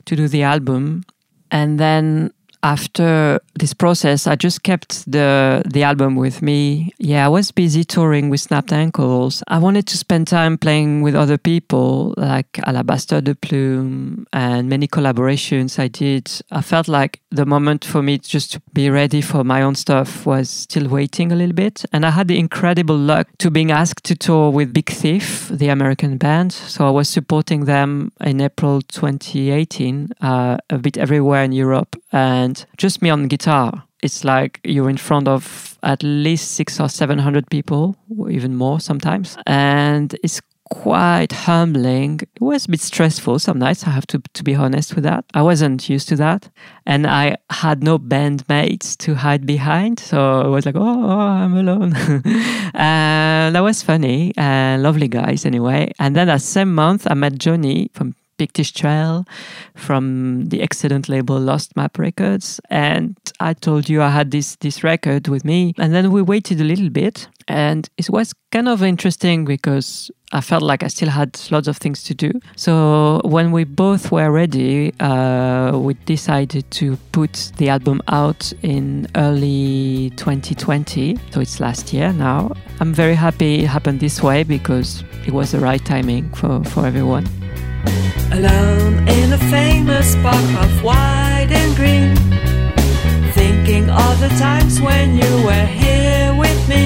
to 0.06 0.16
do 0.16 0.28
the 0.28 0.42
album, 0.42 1.04
and 1.52 1.80
then 1.80 2.32
after 2.64 3.40
this 3.60 3.74
process, 3.74 4.26
I 4.26 4.36
just 4.36 4.64
kept 4.64 5.10
the 5.12 5.62
the 5.70 5.84
album 5.84 6.16
with 6.16 6.42
me. 6.42 6.94
Yeah, 6.98 7.26
I 7.26 7.30
was 7.30 7.52
busy 7.52 7.84
touring 7.84 8.30
with 8.30 8.40
Snapped 8.40 8.72
Ankles. 8.72 9.44
I 9.48 9.60
wanted 9.60 9.86
to 9.88 9.98
spend 9.98 10.28
time 10.28 10.58
playing 10.58 11.02
with 11.04 11.16
other 11.16 11.38
people, 11.38 12.14
like 12.18 12.60
Alabaster 12.66 13.22
de 13.22 13.36
Plume, 13.36 14.26
and 14.32 14.70
many 14.70 14.88
collaborations 14.88 15.78
I 15.78 15.90
did. 15.90 16.32
I 16.52 16.62
felt 16.62 16.88
like 16.88 17.20
the 17.30 17.46
moment 17.46 17.84
for 17.84 18.02
me 18.02 18.18
just 18.18 18.54
to 18.54 18.62
be 18.74 18.90
ready 18.90 19.22
for 19.22 19.44
my 19.44 19.62
own 19.62 19.76
stuff 19.76 20.26
was 20.26 20.50
still 20.50 20.88
waiting 20.88 21.32
a 21.32 21.36
little 21.36 21.56
bit. 21.56 21.86
And 21.92 22.06
I 22.06 22.12
had 22.12 22.28
the 22.28 22.40
incredible 22.40 22.98
luck 22.98 23.28
to 23.40 23.52
being 23.52 23.72
asked 23.72 24.06
to 24.06 24.16
tour 24.16 24.52
with 24.52 24.74
Big 24.74 24.90
Thief, 24.90 25.50
the 25.50 25.70
American 25.70 26.18
band. 26.18 26.54
So 26.54 26.88
I 26.88 26.92
was 26.92 27.10
supporting 27.10 27.66
them 27.66 28.12
in 28.22 28.40
April 28.40 28.82
2018, 28.82 30.14
uh, 30.22 30.58
a 30.70 30.78
bit 30.78 30.98
everywhere 30.98 31.44
in 31.44 31.52
Europe, 31.52 31.96
and 32.12 32.53
just 32.78 33.02
me 33.02 33.10
on 33.10 33.28
guitar. 33.28 33.84
It's 34.02 34.24
like 34.24 34.60
you're 34.64 34.90
in 34.90 34.98
front 34.98 35.28
of 35.28 35.78
at 35.82 36.04
least 36.04 36.52
six 36.52 36.80
or 36.80 36.90
seven 36.90 37.20
hundred 37.20 37.50
people, 37.50 37.96
or 38.18 38.30
even 38.30 38.56
more 38.56 38.80
sometimes, 38.80 39.38
and 39.46 40.16
it's 40.24 40.42
quite 40.74 41.32
humbling. 41.32 42.20
It 42.36 42.42
was 42.42 42.66
a 42.66 42.70
bit 42.70 42.82
stressful 42.82 43.40
some 43.40 43.60
nights. 43.60 43.86
I 43.86 43.92
have 43.92 44.08
to 44.08 44.22
to 44.34 44.44
be 44.44 44.56
honest 44.56 44.96
with 44.96 45.04
that. 45.04 45.24
I 45.34 45.42
wasn't 45.42 45.88
used 45.90 46.10
to 46.10 46.16
that, 46.18 46.50
and 46.86 47.06
I 47.06 47.38
had 47.50 47.84
no 47.84 48.00
bandmates 48.00 48.98
to 48.98 49.16
hide 49.16 49.46
behind, 49.46 50.00
so 50.00 50.42
it 50.42 50.50
was 50.50 50.66
like, 50.66 50.76
oh, 50.76 51.04
oh 51.12 51.20
I'm 51.20 51.56
alone. 51.56 51.94
and 52.74 53.56
that 53.56 53.64
was 53.64 53.84
funny 53.84 54.34
and 54.36 54.84
lovely 54.84 55.08
guys 55.08 55.46
anyway. 55.46 55.92
And 56.00 56.16
then 56.16 56.28
that 56.28 56.42
same 56.42 56.74
month, 56.74 57.08
I 57.10 57.14
met 57.14 57.38
Johnny 57.38 57.90
from 57.94 58.16
Pictish 58.38 58.74
Trail 58.74 59.26
from 59.76 60.46
the 60.46 60.62
excellent 60.62 61.10
label 61.10 61.40
Lost 61.40 61.76
Map 61.76 61.98
Records. 61.98 62.60
And 62.70 63.18
I 63.40 63.54
told 63.54 63.90
you 63.90 64.02
I 64.02 64.10
had 64.10 64.32
this 64.32 64.56
this 64.58 64.84
record 64.84 65.28
with 65.28 65.46
me. 65.46 65.74
And 65.78 65.94
then 65.94 66.12
we 66.12 66.22
waited 66.22 66.60
a 66.62 66.64
little 66.64 66.90
bit 66.90 67.28
and 67.48 67.90
it 67.98 68.10
was 68.10 68.34
kind 68.52 68.68
of 68.68 68.84
interesting 68.84 69.46
because 69.46 70.12
I 70.32 70.42
felt 70.42 70.64
like 70.64 70.84
I 70.84 70.88
still 70.88 71.10
had 71.10 71.40
lots 71.52 71.68
of 71.68 71.78
things 71.78 72.04
to 72.06 72.16
do. 72.16 72.32
So 72.56 73.22
when 73.24 73.52
we 73.52 73.66
both 73.66 74.12
were 74.12 74.32
ready, 74.32 74.94
uh, 75.00 75.78
we 75.78 75.94
decided 76.06 76.70
to 76.72 76.98
put 77.12 77.52
the 77.58 77.70
album 77.70 78.02
out 78.08 78.52
in 78.64 79.08
early 79.16 80.12
2020. 80.16 81.18
So 81.32 81.40
it's 81.40 81.60
last 81.60 81.94
year 81.94 82.12
now. 82.14 82.54
I'm 82.80 82.94
very 82.94 83.16
happy 83.16 83.64
it 83.64 83.68
happened 83.68 84.00
this 84.00 84.24
way 84.24 84.44
because 84.44 85.04
it 85.28 85.34
was 85.34 85.52
the 85.52 85.60
right 85.60 85.84
timing 85.86 86.34
for, 86.34 86.64
for 86.64 86.86
everyone. 86.86 87.28
Alone 88.32 89.08
in 89.08 89.34
a 89.34 89.38
famous 89.50 90.16
park 90.18 90.50
of 90.64 90.84
white 90.84 91.52
and 91.52 91.76
green. 91.76 92.16
Thinking 93.34 93.90
of 93.90 94.20
the 94.20 94.30
times 94.40 94.82
when 94.82 95.16
you 95.16 95.32
were 95.48 95.68
here 95.84 96.36
with 96.44 96.60
me. 96.68 96.84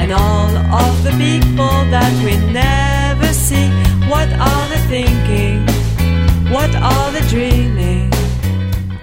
And 0.00 0.12
all 0.12 0.52
of 0.86 0.94
the 1.04 1.12
people 1.12 1.76
that 1.94 2.12
we 2.24 2.34
never 2.52 3.32
see. 3.32 3.68
What 4.12 4.28
are 4.50 4.68
they 4.72 4.82
thinking? 4.94 5.58
What 6.52 6.74
are 6.74 7.10
they 7.12 7.24
dreaming? 7.28 7.91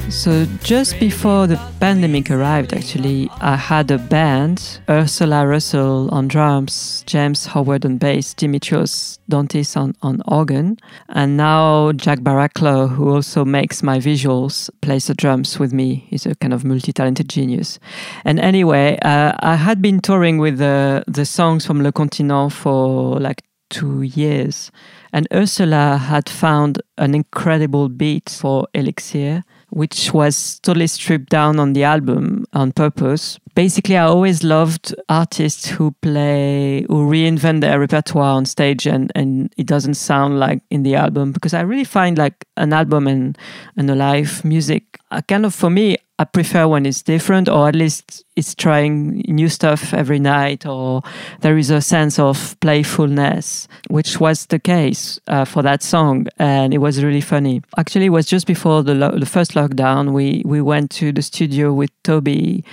So 0.09 0.45
just 0.63 0.99
before 0.99 1.45
the 1.45 1.59
pandemic 1.79 2.31
arrived, 2.31 2.73
actually, 2.73 3.29
I 3.41 3.55
had 3.55 3.91
a 3.91 3.99
band: 3.99 4.79
Ursula 4.89 5.45
Russell 5.45 6.09
on 6.11 6.27
drums, 6.27 7.03
James 7.05 7.45
Howard 7.45 7.85
on 7.85 7.97
bass, 7.97 8.33
Dimitrios 8.33 9.19
Dantis 9.29 9.77
on, 9.77 9.95
on 10.01 10.23
organ, 10.27 10.77
and 11.09 11.37
now 11.37 11.91
Jack 11.91 12.19
Barraclough, 12.19 12.89
who 12.89 13.13
also 13.13 13.45
makes 13.45 13.83
my 13.83 13.99
visuals, 13.99 14.71
plays 14.81 15.05
the 15.05 15.13
drums 15.13 15.59
with 15.59 15.73
me. 15.73 16.07
He's 16.09 16.25
a 16.25 16.33
kind 16.33 16.53
of 16.53 16.65
multi-talented 16.65 17.29
genius. 17.29 17.79
And 18.25 18.39
anyway, 18.39 18.97
uh, 19.03 19.33
I 19.39 19.55
had 19.55 19.79
been 19.79 19.99
touring 19.99 20.39
with 20.39 20.57
the 20.57 21.03
the 21.07 21.25
songs 21.25 21.67
from 21.67 21.83
Le 21.83 21.91
Continent 21.91 22.51
for 22.51 23.19
like 23.19 23.43
two 23.69 24.01
years, 24.01 24.71
and 25.13 25.27
Ursula 25.31 25.97
had 25.97 26.27
found 26.27 26.81
an 26.97 27.13
incredible 27.13 27.89
beat 27.89 28.27
for 28.27 28.67
Elixir 28.73 29.43
which 29.69 30.13
was 30.13 30.59
totally 30.59 30.87
stripped 30.87 31.29
down 31.29 31.59
on 31.59 31.73
the 31.73 31.83
album 31.83 32.45
on 32.53 32.71
purpose. 32.71 33.39
Basically, 33.55 33.97
I 33.97 34.05
always 34.05 34.43
loved 34.43 34.95
artists 35.09 35.67
who 35.67 35.91
play, 36.01 36.85
who 36.87 37.09
reinvent 37.09 37.61
their 37.61 37.79
repertoire 37.79 38.35
on 38.35 38.45
stage 38.45 38.85
and, 38.85 39.11
and 39.15 39.53
it 39.57 39.65
doesn't 39.65 39.95
sound 39.95 40.39
like 40.39 40.61
in 40.69 40.83
the 40.83 40.95
album 40.95 41.31
because 41.31 41.53
I 41.53 41.61
really 41.61 41.83
find 41.83 42.17
like 42.17 42.45
an 42.57 42.73
album 42.73 43.07
and, 43.07 43.37
and 43.75 43.89
a 43.89 43.95
live 43.95 44.43
music, 44.45 44.99
uh, 45.11 45.21
kind 45.27 45.45
of 45.45 45.53
for 45.53 45.69
me, 45.69 45.97
I 46.19 46.25
prefer 46.25 46.67
when 46.67 46.85
it's 46.85 47.01
different, 47.01 47.47
or 47.47 47.69
at 47.69 47.75
least 47.75 48.25
it's 48.35 48.53
trying 48.53 49.23
new 49.27 49.47
stuff 49.47 49.93
every 49.93 50.19
night, 50.19 50.65
or 50.65 51.01
there 51.39 51.57
is 51.57 51.69
a 51.71 51.79
sense 51.79 52.19
of 52.19 52.59
playfulness, 52.59 53.69
which 53.87 54.19
was 54.19 54.45
the 54.47 54.59
case 54.59 55.17
uh, 55.27 55.45
for 55.45 55.63
that 55.63 55.81
song, 55.81 56.27
and 56.37 56.73
it 56.73 56.79
was 56.79 57.01
really 57.01 57.21
funny. 57.21 57.61
Actually, 57.77 58.07
it 58.07 58.09
was 58.09 58.25
just 58.25 58.47
before 58.47 58.83
the 58.83 58.95
lo- 58.95 59.17
the 59.17 59.25
first 59.25 59.53
lockdown. 59.53 60.11
We 60.11 60.43
we 60.45 60.61
went 60.61 60.91
to 60.99 61.13
the 61.13 61.21
studio 61.21 61.71
with 61.71 61.91
Toby 62.03 62.65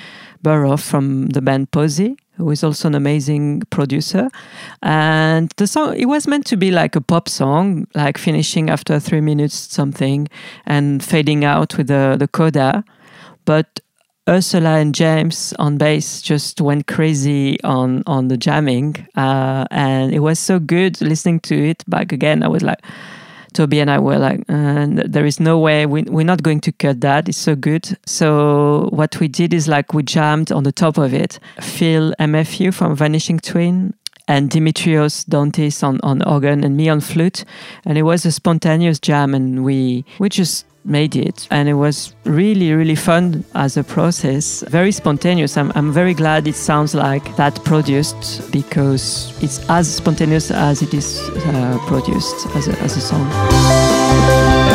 Burrow 0.43 0.76
from 0.76 1.29
the 1.29 1.41
band 1.41 1.71
Pozi, 1.71 2.17
who 2.37 2.50
is 2.50 2.65
also 2.65 2.88
an 2.88 2.95
amazing 2.95 3.62
producer. 3.71 4.29
And 4.83 5.53
the 5.57 5.67
song, 5.67 5.97
it 5.97 6.07
was 6.07 6.26
meant 6.26 6.47
to 6.47 6.57
be 6.57 6.71
like 6.71 6.97
a 6.97 7.00
pop 7.00 7.29
song, 7.29 7.87
like 7.95 8.19
finishing 8.19 8.71
after 8.71 9.00
three 9.00 9.21
minutes 9.21 9.55
something 9.55 10.29
and 10.67 11.03
fading 11.03 11.45
out 11.45 11.76
with 11.76 11.87
the, 11.87 12.17
the 12.19 12.29
coda. 12.29 12.85
But 13.47 13.81
Ursula 14.29 14.76
and 14.76 14.95
James 14.95 15.55
on 15.59 15.79
bass 15.79 16.21
just 16.21 16.61
went 16.61 16.87
crazy 16.87 17.59
on 17.62 18.03
on 18.07 18.29
the 18.29 18.37
jamming, 18.37 18.97
uh, 19.17 19.65
and 19.71 20.12
it 20.12 20.19
was 20.19 20.38
so 20.38 20.59
good 20.59 21.00
listening 21.00 21.41
to 21.41 21.55
it 21.71 21.83
back 21.88 22.12
again. 22.12 22.43
I 22.43 22.49
was 22.49 22.62
like, 22.62 22.81
Toby 23.57 23.81
and 23.81 23.91
I 23.91 23.99
were 23.99 24.19
like, 24.19 24.41
uh, 24.50 24.87
there 25.07 25.25
is 25.25 25.41
no 25.41 25.59
way 25.59 25.87
we, 25.87 26.03
we're 26.03 26.26
not 26.26 26.43
going 26.43 26.61
to 26.61 26.73
cut 26.73 27.00
that. 27.00 27.26
It's 27.29 27.38
so 27.38 27.57
good. 27.57 27.97
So 28.05 28.91
what 28.93 29.19
we 29.19 29.29
did 29.29 29.55
is 29.55 29.67
like 29.67 29.95
we 29.95 30.03
jammed 30.03 30.53
on 30.53 30.65
the 30.65 30.73
top 30.73 30.99
of 30.99 31.15
it. 31.15 31.41
Phil 31.61 32.12
MFU 32.21 32.75
from 32.75 32.95
Vanishing 32.95 33.38
Twin 33.38 33.95
and 34.29 34.50
Dimitrios 34.50 35.25
Dantis 35.25 35.83
on, 35.83 36.00
on 36.03 36.23
organ 36.25 36.65
and 36.65 36.76
me 36.76 36.91
on 36.91 37.00
flute. 37.00 37.45
And 37.87 37.97
it 37.97 38.03
was 38.03 38.26
a 38.26 38.33
spontaneous 38.33 39.00
jam 39.00 39.35
and 39.35 39.65
we, 39.65 40.05
we 40.19 40.29
just 40.29 40.67
made 40.87 41.16
it. 41.16 41.47
And 41.50 41.69
it 41.69 41.75
was 41.75 42.14
really 42.25 42.73
really 42.73 42.95
fun 42.95 43.45
as 43.55 43.76
a 43.76 43.85
process. 43.85 44.64
Very 44.69 44.93
spontaneous. 44.93 45.57
I'm, 45.57 45.73
I'm 45.75 45.93
very 45.93 46.14
glad 46.14 46.47
it 46.47 46.55
sounds 46.55 46.95
like 46.95 47.37
that 47.37 47.55
produced 47.64 48.50
because 48.52 49.33
it's 49.43 49.59
as 49.69 49.93
spontaneous 49.97 50.50
as 50.50 50.83
it 50.83 50.95
is 50.95 51.21
uh, 51.47 51.78
produced 51.87 52.47
as 52.57 52.69
a, 52.69 52.78
as 52.81 52.97
a 52.97 53.00
song 53.00 54.65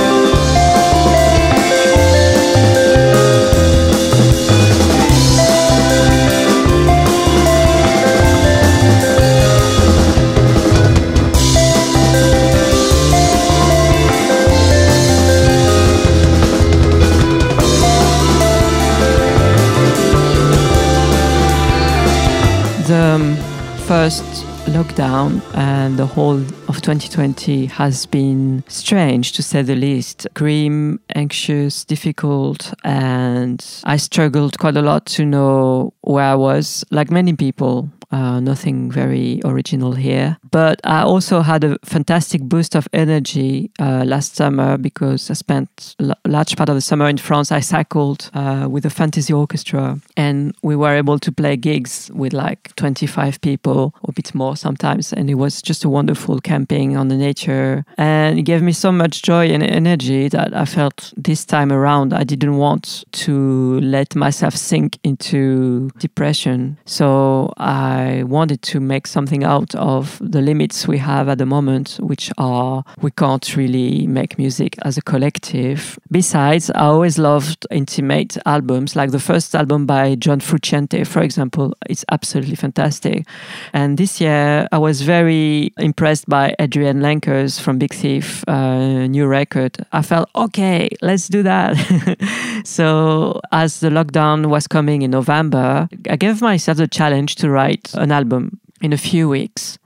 lockdown 24.92 25.42
and 25.56 25.98
the 25.98 26.06
whole 26.06 26.38
of 26.68 26.82
2020 26.82 27.66
has 27.68 28.06
been 28.06 28.64
strange 28.68 29.32
to 29.34 29.44
say 29.44 29.62
the 29.62 29.76
least. 29.76 30.28
Grim, 30.34 31.00
anxious, 31.16 31.86
difficult, 31.86 32.74
and 32.84 33.66
I 33.84 33.98
struggled 33.98 34.60
quite 34.60 34.78
a 34.78 34.82
lot 34.82 35.06
to 35.08 35.26
know 35.26 35.94
where 36.02 36.26
I 36.26 36.36
was, 36.36 36.84
like 36.92 37.12
many 37.12 37.34
people. 37.34 37.90
Uh, 38.12 38.40
nothing 38.40 38.92
very 38.92 39.40
original 39.46 39.94
here. 39.94 40.38
But 40.52 40.82
I 40.84 41.02
also 41.02 41.42
had 41.42 41.64
a 41.64 41.78
fantastic 41.86 42.42
boost 42.42 42.76
of 42.76 42.88
energy 42.94 43.72
uh, 43.80 44.04
last 44.06 44.36
summer 44.36 44.78
because 44.78 45.30
I 45.30 45.34
spent 45.34 45.96
a 46.00 46.16
large 46.28 46.58
part 46.58 46.70
of 46.70 46.76
the 46.76 46.82
summer 46.82 47.08
in 47.08 47.18
France. 47.18 47.52
I 47.52 47.62
cycled 47.62 48.30
uh, 48.34 48.68
with 48.70 48.86
a 48.86 48.90
fantasy 48.90 49.34
orchestra 49.34 50.00
and 50.18 50.54
we 50.62 50.76
were 50.76 50.94
able 50.94 51.20
to 51.20 51.32
play 51.32 51.56
gigs 51.56 52.12
with 52.14 52.34
like 52.34 52.76
25 52.76 53.40
people 53.42 53.94
or 54.02 54.10
a 54.10 54.14
bit 54.14 54.36
more 54.36 54.58
sometimes. 54.58 55.14
And 55.14 55.30
it 55.30 55.36
was 55.36 55.62
just 55.62 55.86
a 55.86 55.90
wonderful 55.90 56.40
camping 56.42 56.98
on 56.98 57.08
the 57.08 57.18
nature. 57.18 57.86
And 57.98 58.38
it 58.38 58.44
gave 58.44 58.62
me 58.62 58.74
so 58.74 58.92
much 58.92 59.22
joy 59.22 59.48
and 59.48 59.64
energy 59.64 60.28
that 60.30 60.54
I 60.54 60.66
felt 60.66 61.14
this 61.16 61.46
time 61.46 61.72
around 61.72 62.14
I 62.14 62.24
didn't 62.24 62.58
want 62.58 63.06
to 63.12 63.80
let 63.80 64.16
myself 64.16 64.56
sink 64.56 65.00
into 65.04 65.90
depression. 65.98 66.78
So 66.86 67.54
I 67.58 68.01
I 68.02 68.24
wanted 68.24 68.62
to 68.64 68.80
make 68.80 69.08
something 69.08 69.44
out 69.44 69.76
of 69.76 70.20
the 70.22 70.42
limits 70.42 70.88
we 70.88 70.98
have 70.98 71.30
at 71.30 71.38
the 71.38 71.46
moment, 71.46 72.00
which 72.02 72.32
are 72.38 72.84
we 73.02 73.12
can't 73.12 73.56
really 73.56 74.08
make 74.08 74.38
music 74.38 74.78
as 74.84 74.98
a 74.98 75.02
collective. 75.02 76.00
Besides, 76.12 76.72
I 76.72 76.86
always 76.86 77.18
loved 77.18 77.68
intimate 77.70 78.38
albums, 78.46 78.96
like 78.96 79.12
the 79.12 79.20
first 79.20 79.56
album 79.56 79.86
by 79.86 80.16
John 80.16 80.40
Frusciante, 80.40 81.06
for 81.06 81.22
example. 81.22 81.76
It's 81.90 82.06
absolutely 82.12 82.56
fantastic. 82.56 83.26
And 83.74 83.98
this 83.98 84.20
year, 84.20 84.68
I 84.72 84.78
was 84.78 85.02
very 85.02 85.74
impressed 85.78 86.28
by 86.28 86.56
Adrianne 86.60 87.02
Lenker's 87.02 87.60
from 87.60 87.78
Big 87.78 87.94
Thief 87.94 88.44
uh, 88.48 89.08
new 89.08 89.28
record. 89.28 89.78
I 89.92 90.02
felt, 90.02 90.30
okay, 90.36 90.90
let's 91.02 91.28
do 91.28 91.44
that. 91.44 91.78
so, 92.64 93.40
as 93.52 93.80
the 93.80 93.90
lockdown 93.90 94.48
was 94.48 94.68
coming 94.68 95.02
in 95.02 95.12
November, 95.12 95.88
I 96.10 96.16
gave 96.16 96.42
myself 96.42 96.78
the 96.78 96.88
challenge 96.88 97.36
to 97.38 97.50
write 97.50 97.94
an 97.96 98.12
album 98.12 98.60
in 98.82 98.94
a 98.94 98.98
few 98.98 99.30
weeks. 99.30 99.78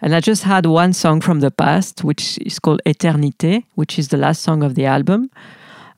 And 0.00 0.14
I 0.14 0.20
just 0.20 0.44
had 0.44 0.66
one 0.66 0.92
song 0.92 1.20
from 1.20 1.40
the 1.40 1.50
past, 1.50 2.04
which 2.04 2.38
is 2.38 2.58
called 2.58 2.80
Eternité, 2.86 3.64
which 3.74 3.98
is 3.98 4.08
the 4.08 4.16
last 4.16 4.42
song 4.42 4.62
of 4.62 4.74
the 4.74 4.86
album. 4.86 5.30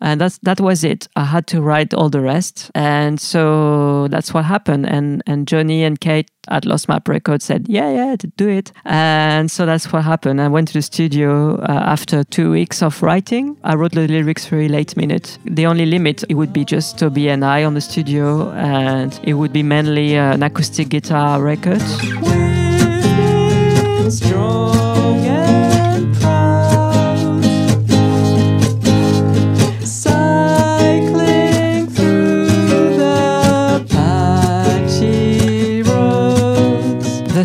And 0.00 0.20
that's 0.20 0.38
that 0.38 0.60
was 0.60 0.84
it. 0.84 1.08
I 1.16 1.24
had 1.24 1.46
to 1.48 1.60
write 1.60 1.94
all 1.94 2.08
the 2.08 2.20
rest. 2.20 2.70
And 2.74 3.20
so 3.20 4.08
that's 4.08 4.32
what 4.32 4.44
happened. 4.44 4.86
And 4.86 5.22
and 5.26 5.46
Johnny 5.46 5.84
and 5.84 6.00
Kate 6.00 6.30
at 6.48 6.64
Lost 6.64 6.88
Map 6.88 7.08
Records 7.08 7.44
said, 7.44 7.66
Yeah, 7.68 7.90
yeah, 7.90 8.16
do 8.36 8.48
it. 8.48 8.72
And 8.84 9.50
so 9.50 9.66
that's 9.66 9.92
what 9.92 10.04
happened. 10.04 10.40
I 10.40 10.48
went 10.48 10.68
to 10.68 10.74
the 10.74 10.82
studio 10.82 11.56
uh, 11.60 11.84
after 11.86 12.24
two 12.24 12.50
weeks 12.50 12.82
of 12.82 13.02
writing. 13.02 13.56
I 13.62 13.74
wrote 13.74 13.92
the 13.92 14.06
lyrics 14.06 14.46
very 14.46 14.68
late 14.68 14.96
minute. 14.96 15.38
The 15.44 15.66
only 15.66 15.86
limit, 15.86 16.24
it 16.28 16.34
would 16.34 16.52
be 16.52 16.64
just 16.64 16.98
Toby 16.98 17.28
and 17.28 17.44
I 17.44 17.64
on 17.64 17.74
the 17.74 17.80
studio, 17.80 18.50
and 18.52 19.18
it 19.22 19.34
would 19.34 19.52
be 19.52 19.62
mainly 19.62 20.16
an 20.16 20.42
acoustic 20.42 20.88
guitar 20.88 21.40
record. 21.42 21.80
strong 24.10 24.89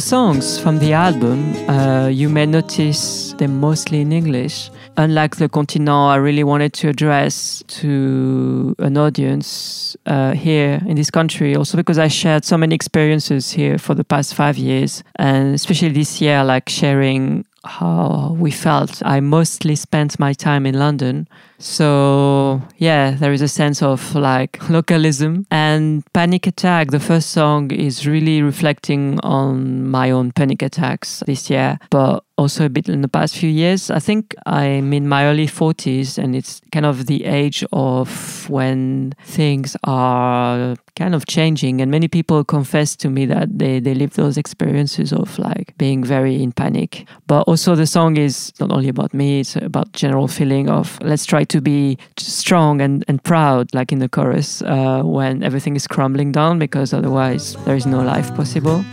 songs 0.06 0.60
from 0.60 0.78
the 0.78 0.94
album, 0.94 1.52
uh, 1.68 2.08
you 2.08 2.30
may 2.30 2.46
notice 2.46 3.34
them 3.40 3.60
mostly 3.60 4.02
in 4.02 4.12
English. 4.12 4.70
Unlike 4.98 5.38
the 5.38 5.50
Continent, 5.50 5.90
I 5.90 6.18
really 6.18 6.44
wanted 6.44 6.74
to 6.74 6.90
address 6.90 7.64
to 7.68 8.76
an 8.78 8.98
audience 8.98 9.98
uh, 10.06 10.34
here 10.34 10.80
in 10.86 10.96
this 10.96 11.10
country, 11.10 11.56
also 11.56 11.76
because 11.76 11.98
I 11.98 12.08
shared 12.08 12.46
so 12.46 12.56
many 12.56 12.76
experiences 12.76 13.52
here 13.52 13.80
for 13.80 13.96
the 13.96 14.04
past 14.04 14.36
five 14.36 14.58
years, 14.58 15.04
and 15.16 15.56
especially 15.56 15.90
this 15.90 16.22
year, 16.22 16.44
like 16.44 16.70
sharing 16.70 17.44
how 17.66 18.36
we 18.40 18.52
felt. 18.52 19.02
I 19.06 19.20
mostly 19.20 19.76
spent 19.76 20.20
my 20.20 20.34
time 20.34 20.66
in 20.66 20.78
London. 20.78 21.28
So, 21.58 22.62
yeah, 22.78 23.12
there 23.12 23.32
is 23.32 23.42
a 23.42 23.48
sense 23.48 23.82
of 23.82 24.16
like 24.16 24.70
localism. 24.70 25.46
And 25.50 26.04
Panic 26.14 26.48
Attack, 26.48 26.92
the 26.92 27.00
first 27.00 27.30
song, 27.30 27.72
is 27.72 28.06
really 28.06 28.42
reflecting 28.42 29.20
on 29.22 29.88
my 29.88 30.12
own 30.12 30.32
panic 30.32 30.62
attacks 30.62 31.24
this 31.26 31.50
year, 31.50 31.80
but 31.90 32.25
also 32.38 32.66
a 32.66 32.70
bit 32.70 32.90
in 32.90 33.02
the 33.02 33.08
past 33.08 33.38
few 33.38 33.50
years. 33.50 33.90
I 33.90 34.00
think 34.00 34.36
I'm 34.46 34.94
in 34.94 35.08
my 35.08 35.26
early 35.26 35.48
40s 35.48 36.18
and 36.18 36.36
it's 36.36 36.62
kind 36.72 36.86
of 36.86 37.06
the 37.06 37.26
age 37.26 37.64
of 37.72 38.50
when 38.50 39.14
things 39.24 39.78
are 39.84 40.76
kind 40.96 41.16
of 41.16 41.26
changing. 41.26 41.82
And 41.82 41.92
many 41.92 42.08
people 42.08 42.44
confess 42.44 42.96
to 42.98 43.10
me 43.10 43.26
that 43.28 43.58
they, 43.58 43.80
they 43.80 43.94
live 43.94 44.14
those 44.14 44.38
experiences 44.38 45.14
of 45.14 45.38
like 45.40 45.78
being 45.78 46.04
very 46.04 46.42
in 46.42 46.52
panic. 46.52 47.08
But 47.28 47.42
also, 47.44 47.76
the 47.76 47.88
song 47.88 48.18
is 48.18 48.54
not 48.60 48.72
only 48.72 48.90
about 48.90 49.14
me, 49.14 49.42
it's 49.42 49.56
about 49.56 49.92
general 49.94 50.28
feeling 50.28 50.70
of 50.70 51.00
let's 51.02 51.26
try 51.26 51.44
to 51.46 51.62
be 51.62 51.98
strong 52.18 52.82
and, 52.82 53.04
and 53.08 53.24
proud, 53.24 53.74
like 53.74 53.92
in 53.92 54.00
the 54.00 54.10
chorus, 54.10 54.62
uh, 54.62 55.02
when 55.04 55.44
everything 55.44 55.76
is 55.76 55.88
crumbling 55.88 56.32
down, 56.32 56.60
because 56.60 56.94
otherwise 56.94 57.56
there 57.66 57.76
is 57.76 57.86
no 57.86 58.02
life 58.02 58.34
possible. 58.36 58.84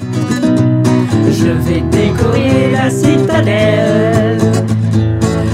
Je 1.32 1.48
vais 1.48 1.80
découvrir 1.80 2.72
la 2.72 2.90
citadelle. 2.90 4.38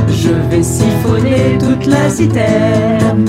Je 0.09 0.33
vais 0.51 0.63
siphonner 0.63 1.59
toute 1.59 1.87
la 1.87 2.11
citerne. 2.11 3.27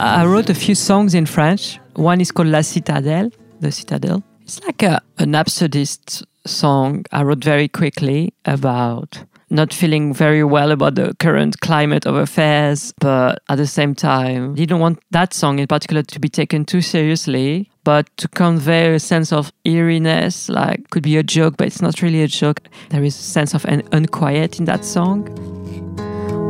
I 0.00 0.24
wrote 0.24 0.50
a 0.50 0.54
few 0.54 0.74
songs 0.74 1.14
in 1.14 1.26
French. 1.26 1.80
One 1.96 2.20
is 2.20 2.30
called 2.30 2.48
La 2.48 2.62
Citadelle, 2.62 3.30
the 3.60 3.72
Citadel. 3.72 4.22
It's 4.42 4.60
like 4.64 4.82
a, 4.82 5.00
an 5.18 5.32
absurdist 5.32 6.24
song 6.46 7.04
I 7.12 7.22
wrote 7.22 7.44
very 7.44 7.68
quickly 7.68 8.32
about 8.44 9.24
not 9.50 9.72
feeling 9.72 10.12
very 10.12 10.44
well 10.44 10.70
about 10.70 10.94
the 10.94 11.14
current 11.18 11.60
climate 11.60 12.06
of 12.06 12.14
affairs, 12.16 12.92
but 13.00 13.42
at 13.48 13.56
the 13.56 13.66
same 13.66 13.94
time, 13.94 14.54
didn't 14.54 14.80
want 14.80 15.00
that 15.10 15.32
song 15.32 15.58
in 15.58 15.66
particular 15.66 16.02
to 16.02 16.20
be 16.20 16.28
taken 16.28 16.64
too 16.64 16.80
seriously, 16.80 17.70
but 17.84 18.08
to 18.18 18.28
convey 18.28 18.94
a 18.94 19.00
sense 19.00 19.32
of 19.32 19.52
eeriness, 19.64 20.48
like 20.48 20.90
could 20.90 21.02
be 21.02 21.16
a 21.16 21.22
joke, 21.22 21.56
but 21.56 21.66
it's 21.66 21.80
not 21.82 22.02
really 22.02 22.22
a 22.22 22.28
joke. 22.28 22.60
There 22.90 23.02
is 23.04 23.18
a 23.18 23.22
sense 23.22 23.54
of 23.54 23.64
an 23.64 23.82
unquiet 23.92 24.58
in 24.58 24.66
that 24.66 24.84
song. 24.84 25.24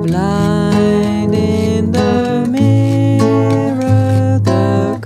Blind 0.07 1.35
in 1.35 1.93
the 1.93 2.47
mirror, 2.49 4.41
the 4.43 4.99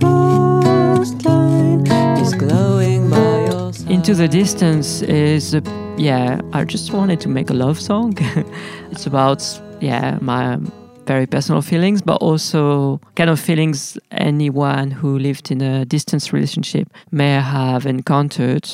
Into 4.02 4.14
the 4.16 4.26
Distance 4.26 5.00
is, 5.02 5.54
yeah, 5.96 6.40
I 6.52 6.64
just 6.64 6.92
wanted 6.92 7.20
to 7.20 7.28
make 7.28 7.50
a 7.50 7.54
love 7.54 7.80
song. 7.80 8.18
it's 8.90 9.06
about, 9.06 9.40
yeah, 9.80 10.18
my 10.20 10.58
very 11.06 11.24
personal 11.24 11.62
feelings, 11.62 12.02
but 12.02 12.14
also 12.14 13.00
kind 13.14 13.30
of 13.30 13.38
feelings 13.38 13.96
anyone 14.10 14.90
who 14.90 15.20
lived 15.20 15.52
in 15.52 15.60
a 15.60 15.84
distance 15.84 16.32
relationship 16.32 16.88
may 17.12 17.34
have 17.34 17.86
encountered. 17.86 18.68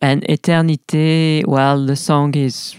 And 0.00 0.24
Eternité, 0.24 1.46
well, 1.46 1.86
the 1.86 1.94
song 1.94 2.34
is 2.34 2.74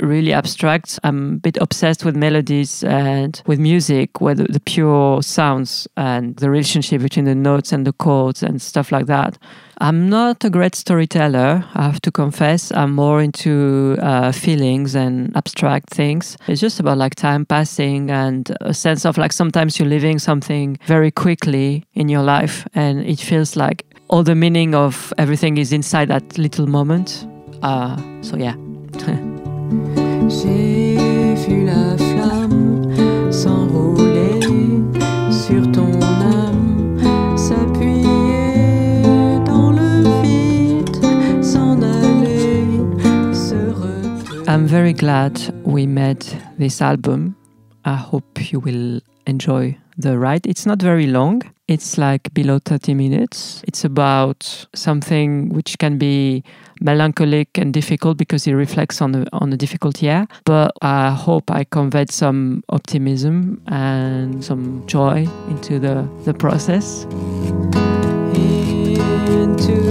really 0.00 0.32
abstract. 0.32 0.98
I'm 1.04 1.34
a 1.34 1.36
bit 1.36 1.56
obsessed 1.60 2.04
with 2.04 2.16
melodies 2.16 2.82
and 2.84 3.40
with 3.46 3.58
music, 3.58 4.18
the, 4.18 4.46
the 4.48 4.60
pure 4.64 5.22
sounds 5.22 5.86
and 5.96 6.36
the 6.36 6.50
relationship 6.50 7.02
between 7.02 7.24
the 7.24 7.34
notes 7.34 7.72
and 7.72 7.86
the 7.86 7.92
chords 7.92 8.42
and 8.42 8.60
stuff 8.60 8.90
like 8.90 9.06
that. 9.06 9.38
I'm 9.78 10.08
not 10.08 10.44
a 10.44 10.50
great 10.50 10.74
storyteller, 10.74 11.64
I 11.74 11.82
have 11.82 12.00
to 12.02 12.10
confess. 12.10 12.72
I'm 12.72 12.94
more 12.94 13.20
into 13.20 13.96
uh, 14.00 14.32
feelings 14.32 14.94
and 14.94 15.36
abstract 15.36 15.90
things. 15.90 16.36
It's 16.46 16.60
just 16.60 16.80
about 16.80 16.98
like 16.98 17.14
time 17.16 17.44
passing 17.44 18.10
and 18.10 18.56
a 18.60 18.72
sense 18.74 19.04
of 19.04 19.18
like 19.18 19.32
sometimes 19.32 19.78
you're 19.78 19.88
living 19.88 20.18
something 20.18 20.78
very 20.86 21.10
quickly 21.10 21.84
in 21.94 22.08
your 22.08 22.22
life 22.22 22.66
and 22.74 23.00
it 23.04 23.20
feels 23.20 23.56
like 23.56 23.84
all 24.08 24.22
the 24.22 24.34
meaning 24.34 24.74
of 24.74 25.12
everything 25.18 25.56
is 25.56 25.72
inside 25.72 26.08
that 26.08 26.38
little 26.38 26.66
moment. 26.66 27.26
Uh, 27.62 27.96
so 28.22 28.36
yeah. 28.36 28.54
J'ai 30.42 30.96
s'enrouler 33.30 34.40
sur 35.30 35.70
ton 35.72 36.00
âme, 36.02 36.98
s'appuyer 37.36 39.38
dans 39.44 39.70
le 39.70 40.22
vide, 40.22 41.42
s'en 41.42 41.80
aller. 41.82 42.64
I'm 44.48 44.66
very 44.66 44.92
glad 44.92 45.40
we 45.64 45.86
made 45.86 46.24
this 46.58 46.80
album. 46.80 47.34
I 47.84 47.96
hope 47.96 48.52
you 48.52 48.60
will 48.60 49.00
enjoy 49.26 49.76
the 49.96 50.18
ride. 50.18 50.46
It's 50.46 50.66
not 50.66 50.80
very 50.80 51.06
long. 51.06 51.42
It's 51.66 51.96
like 51.96 52.32
below 52.34 52.58
30 52.58 52.94
minutes. 52.94 53.62
It's 53.66 53.84
about 53.84 54.66
something 54.74 55.48
which 55.48 55.78
can 55.78 55.96
be 55.98 56.44
melancholic 56.80 57.56
and 57.56 57.72
difficult 57.72 58.18
because 58.18 58.46
it 58.46 58.52
reflects 58.52 59.00
on 59.00 59.14
a, 59.14 59.24
on 59.32 59.52
a 59.52 59.56
difficult 59.56 60.02
year. 60.02 60.26
But 60.44 60.72
I 60.82 61.10
hope 61.10 61.50
I 61.50 61.64
conveyed 61.64 62.10
some 62.10 62.62
optimism 62.68 63.62
and 63.68 64.44
some 64.44 64.86
joy 64.86 65.26
into 65.48 65.78
the, 65.78 66.06
the 66.24 66.34
process. 66.34 67.04
Into 68.34 69.83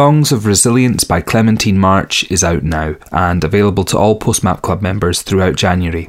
Songs 0.00 0.32
of 0.32 0.46
Resilience 0.46 1.04
by 1.04 1.20
Clementine 1.20 1.76
March 1.76 2.24
is 2.30 2.42
out 2.42 2.62
now 2.62 2.94
and 3.12 3.44
available 3.44 3.84
to 3.84 3.98
all 3.98 4.18
Postmap 4.18 4.62
Club 4.62 4.80
members 4.80 5.20
throughout 5.20 5.56
January. 5.56 6.08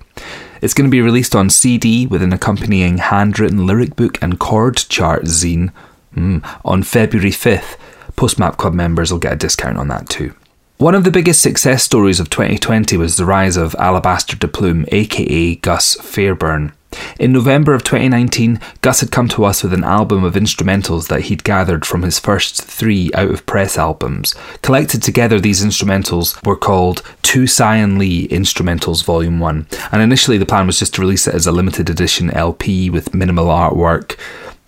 It's 0.62 0.74
going 0.74 0.88
to 0.88 0.90
be 0.90 1.02
released 1.02 1.36
on 1.36 1.50
CD 1.50 2.08
with 2.08 2.22
an 2.22 2.32
accompanying 2.32 3.00
handwritten 3.00 3.68
lyric 3.68 3.98
book 3.98 4.18
and 4.24 4.40
chord 4.40 4.78
chart 4.78 5.24
zine 5.24 5.74
mm, 6.16 6.60
on 6.64 6.84
February 6.84 7.32
5th. 7.32 7.78
Postmap 8.16 8.56
Club 8.56 8.74
members 8.74 9.12
will 9.12 9.20
get 9.20 9.34
a 9.34 9.36
discount 9.36 9.78
on 9.78 9.90
that 9.90 10.08
too. 10.08 10.34
One 10.78 10.96
of 10.96 11.04
the 11.04 11.12
biggest 11.12 11.42
success 11.42 11.84
stories 11.84 12.22
of 12.22 12.30
2020 12.30 12.96
was 12.96 13.18
the 13.18 13.26
rise 13.26 13.58
of 13.58 13.76
Alabaster 13.76 14.38
de 14.38 14.48
Plume, 14.48 14.86
aka 14.94 15.56
Gus 15.56 15.96
Fairbairn. 15.96 16.72
In 17.20 17.32
November 17.32 17.74
of 17.74 17.84
2019, 17.84 18.60
Gus 18.82 19.02
had 19.02 19.12
come 19.12 19.28
to 19.30 19.46
us 19.46 19.64
with 19.64 19.74
an 19.74 19.84
album 19.84 20.24
of 20.24 20.36
instrumentals 20.36 21.08
that 21.08 21.22
he'd 21.22 21.44
gathered 21.44 21.86
from 21.86 22.02
his 22.02 22.20
first 22.20 22.64
three 22.64 23.12
out 23.14 23.30
of 23.30 23.46
press 23.46 23.78
albums. 23.78 24.34
Collected 24.62 25.04
together, 25.04 25.40
these 25.40 25.64
instrumentals 25.64 26.44
were 26.46 26.56
called 26.56 27.04
To 27.24 27.48
Cy 27.48 27.84
& 27.86 27.86
Lee 27.86 28.28
Instrumentals 28.30 29.04
Volume 29.04 29.40
1, 29.40 29.68
and 29.92 30.02
initially 30.02 30.38
the 30.38 30.46
plan 30.46 30.68
was 30.68 30.80
just 30.80 30.96
to 30.96 31.02
release 31.02 31.28
it 31.28 31.36
as 31.36 31.48
a 31.48 31.52
limited 31.52 31.90
edition 31.90 32.32
LP 32.32 32.90
with 32.90 33.14
minimal 33.14 33.48
artwork, 33.48 34.18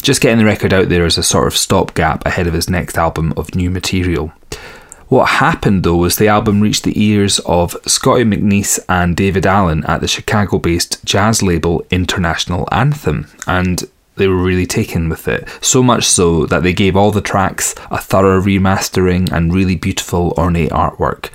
just 0.02 0.22
getting 0.22 0.38
the 0.38 0.46
record 0.46 0.74
out 0.74 0.90
there 0.90 1.06
as 1.06 1.18
a 1.18 1.24
sort 1.24 1.48
of 1.48 1.58
stopgap 1.58 2.26
ahead 2.26 2.48
of 2.48 2.54
his 2.54 2.70
next 2.70 2.98
album 2.98 3.34
of 3.38 3.56
new 3.56 3.70
material. 3.70 4.34
What 5.10 5.26
happened 5.26 5.84
though 5.84 5.98
was 5.98 6.18
the 6.18 6.28
album 6.28 6.62
reached 6.62 6.84
the 6.84 7.02
ears 7.02 7.40
of 7.40 7.78
Scottie 7.86 8.24
McNiece 8.24 8.80
and 8.90 9.16
David 9.16 9.46
Allen 9.46 9.84
at 9.86 10.02
the 10.02 10.08
Chicago 10.08 10.58
based 10.58 11.04
jazz 11.06 11.44
label 11.44 11.86
International 11.92 12.68
Anthem, 12.72 13.28
and 13.46 13.84
they 14.16 14.28
were 14.28 14.42
really 14.42 14.66
taken 14.66 15.10
with 15.10 15.28
it. 15.28 15.48
So 15.62 15.84
much 15.84 16.06
so 16.06 16.46
that 16.48 16.64
they 16.64 16.74
gave 16.74 16.96
all 16.96 17.12
the 17.12 17.22
tracks 17.22 17.76
a 17.92 18.00
thorough 18.00 18.42
remastering 18.42 19.32
and 19.32 19.54
really 19.54 19.76
beautiful 19.76 20.34
ornate 20.38 20.72
artwork. 20.72 21.30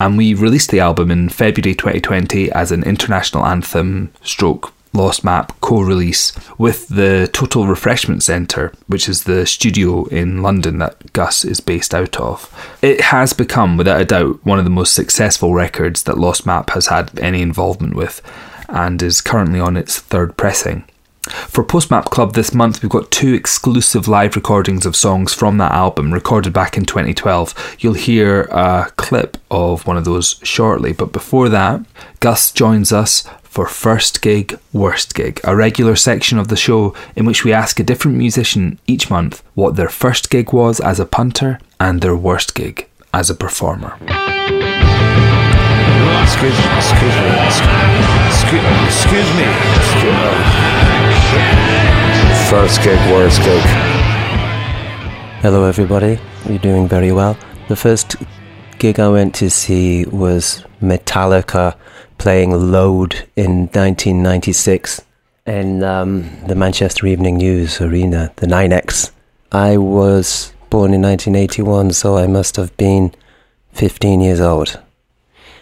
And 0.00 0.16
we 0.16 0.34
released 0.34 0.70
the 0.70 0.80
album 0.80 1.10
in 1.10 1.28
February 1.28 1.74
2020 1.74 2.50
as 2.52 2.72
an 2.72 2.82
International 2.82 3.44
Anthem 3.46 4.12
stroke 4.22 4.72
Lost 4.92 5.24
Map 5.24 5.58
co 5.60 5.80
release 5.80 6.32
with 6.58 6.88
the 6.88 7.28
Total 7.32 7.66
Refreshment 7.66 8.22
Centre, 8.22 8.72
which 8.86 9.08
is 9.08 9.24
the 9.24 9.46
studio 9.46 10.04
in 10.06 10.42
London 10.42 10.78
that 10.78 11.12
Gus 11.12 11.44
is 11.44 11.60
based 11.60 11.94
out 11.94 12.20
of. 12.20 12.52
It 12.82 13.00
has 13.00 13.32
become, 13.32 13.76
without 13.76 14.00
a 14.00 14.04
doubt, 14.04 14.44
one 14.44 14.58
of 14.58 14.64
the 14.64 14.70
most 14.70 14.94
successful 14.94 15.54
records 15.54 16.02
that 16.04 16.18
Lost 16.18 16.44
Map 16.46 16.70
has 16.70 16.88
had 16.88 17.18
any 17.18 17.40
involvement 17.42 17.94
with 17.94 18.20
and 18.68 19.02
is 19.02 19.20
currently 19.20 19.60
on 19.60 19.76
its 19.76 19.98
third 19.98 20.36
pressing. 20.36 20.84
For 21.28 21.62
Postmap 21.62 22.06
Club 22.06 22.34
this 22.34 22.52
month, 22.52 22.82
we've 22.82 22.90
got 22.90 23.12
two 23.12 23.32
exclusive 23.32 24.08
live 24.08 24.34
recordings 24.34 24.84
of 24.84 24.96
songs 24.96 25.32
from 25.32 25.56
that 25.58 25.70
album 25.70 26.12
recorded 26.12 26.52
back 26.52 26.76
in 26.76 26.84
2012. 26.84 27.76
You'll 27.78 27.94
hear 27.94 28.42
a 28.50 28.90
clip 28.96 29.36
of 29.48 29.86
one 29.86 29.96
of 29.96 30.04
those 30.04 30.40
shortly, 30.42 30.92
but 30.92 31.12
before 31.12 31.48
that, 31.48 31.80
Gus 32.18 32.50
joins 32.50 32.92
us 32.92 33.22
for 33.52 33.66
First 33.66 34.22
Gig, 34.22 34.58
Worst 34.72 35.14
Gig, 35.14 35.38
a 35.44 35.54
regular 35.54 35.94
section 35.94 36.38
of 36.38 36.48
the 36.48 36.56
show 36.56 36.94
in 37.14 37.26
which 37.26 37.44
we 37.44 37.52
ask 37.52 37.78
a 37.78 37.84
different 37.84 38.16
musician 38.16 38.78
each 38.86 39.10
month 39.10 39.42
what 39.52 39.76
their 39.76 39.90
first 39.90 40.30
gig 40.30 40.54
was 40.54 40.80
as 40.80 40.98
a 40.98 41.04
punter 41.04 41.58
and 41.78 42.00
their 42.00 42.16
worst 42.16 42.54
gig 42.54 42.88
as 43.12 43.28
a 43.28 43.34
performer. 43.34 43.92
Excuse, 46.22 46.56
excuse 46.80 47.16
me. 47.20 47.28
Excuse, 48.24 48.64
excuse 48.88 49.30
me. 49.36 49.44
Excuse 49.76 50.16
me. 50.16 50.32
First 52.48 52.82
gig, 52.82 52.98
worst 53.12 53.42
gig. 53.42 53.62
Hello, 55.42 55.64
everybody. 55.64 56.18
You're 56.48 56.56
doing 56.58 56.88
very 56.88 57.12
well. 57.12 57.36
The 57.68 57.76
first 57.76 58.16
gig 58.78 58.98
I 58.98 59.10
went 59.10 59.34
to 59.34 59.50
see 59.50 60.06
was 60.06 60.64
Metallica 60.80 61.76
playing 62.22 62.52
Load 62.70 63.26
in 63.34 63.66
1996 63.72 65.02
in 65.44 65.82
um, 65.82 66.30
the 66.46 66.54
Manchester 66.54 67.08
Evening 67.08 67.38
News 67.38 67.80
Arena, 67.80 68.32
the 68.36 68.46
NYNEX. 68.46 69.10
I 69.50 69.76
was 69.76 70.52
born 70.70 70.94
in 70.94 71.02
1981, 71.02 71.90
so 71.94 72.16
I 72.16 72.28
must 72.28 72.54
have 72.54 72.76
been 72.76 73.12
15 73.72 74.20
years 74.20 74.38
old. 74.38 74.78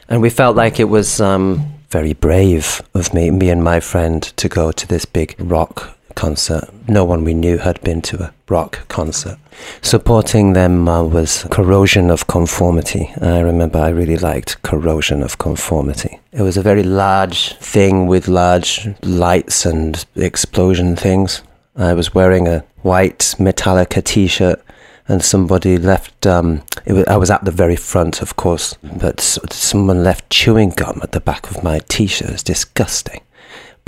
And 0.07 0.20
we 0.20 0.29
felt 0.29 0.55
like 0.55 0.79
it 0.79 0.90
was 0.90 1.18
um, 1.18 1.81
very 1.88 2.12
brave 2.12 2.83
of 2.92 3.14
me, 3.14 3.31
me 3.31 3.49
and 3.49 3.64
my 3.64 3.81
friend, 3.81 4.23
to 4.23 4.46
go 4.46 4.70
to 4.70 4.87
this 4.87 5.07
big 5.07 5.37
rock 5.38 5.96
concert. 6.14 6.68
No 6.88 7.05
one 7.05 7.25
we 7.25 7.35
knew 7.35 7.59
had 7.59 7.81
been 7.83 8.03
to 8.03 8.23
a 8.25 8.33
rock 8.49 8.87
concert. 8.88 9.38
Supporting 9.83 10.53
them 10.55 10.88
uh, 10.88 11.03
was 11.03 11.46
Corrosion 11.51 12.11
of 12.11 12.27
Conformity. 12.27 13.12
I 13.20 13.40
remember 13.40 13.79
I 13.79 13.88
really 13.90 14.16
liked 14.16 14.62
Corrosion 14.62 15.23
of 15.23 15.38
Conformity. 15.38 16.18
It 16.33 16.42
was 16.42 16.57
a 16.57 16.62
very 16.62 16.83
large 16.83 17.57
thing 17.57 18.07
with 18.07 18.29
large 18.29 18.88
lights 19.03 19.66
and 19.66 20.05
explosion 20.16 20.96
things. 20.96 21.42
I 21.77 21.94
was 21.94 22.14
wearing 22.14 22.49
a 22.49 22.64
white 22.83 23.35
Metallica 23.38 24.03
t 24.03 24.27
shirt 24.27 24.62
and 25.11 25.25
somebody 25.25 25.77
left. 25.77 26.27
Um, 26.27 26.62
was, 26.87 27.05
I 27.07 27.16
was 27.16 27.31
at 27.31 27.44
the 27.44 27.51
very 27.51 27.77
front, 27.77 28.23
of 28.23 28.37
course, 28.37 28.75
but 28.83 29.20
someone 29.20 30.05
left 30.05 30.31
chewing 30.31 30.70
gum 30.70 31.01
at 31.03 31.11
the 31.12 31.20
back 31.20 31.51
of 31.51 31.64
my 31.64 31.81
t-shirt. 31.88 32.31
It's 32.31 32.42
disgusting, 32.44 33.20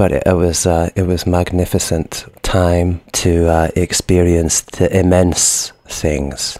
but 0.02 0.10
it, 0.10 0.24
it 0.26 0.34
was 0.34 0.66
uh, 0.66 0.90
it 0.96 1.06
was 1.06 1.28
magnificent 1.28 2.24
time 2.42 3.00
to 3.12 3.46
uh, 3.48 3.70
experience 3.76 4.60
the 4.62 4.88
immense 4.98 5.70
things 5.86 6.58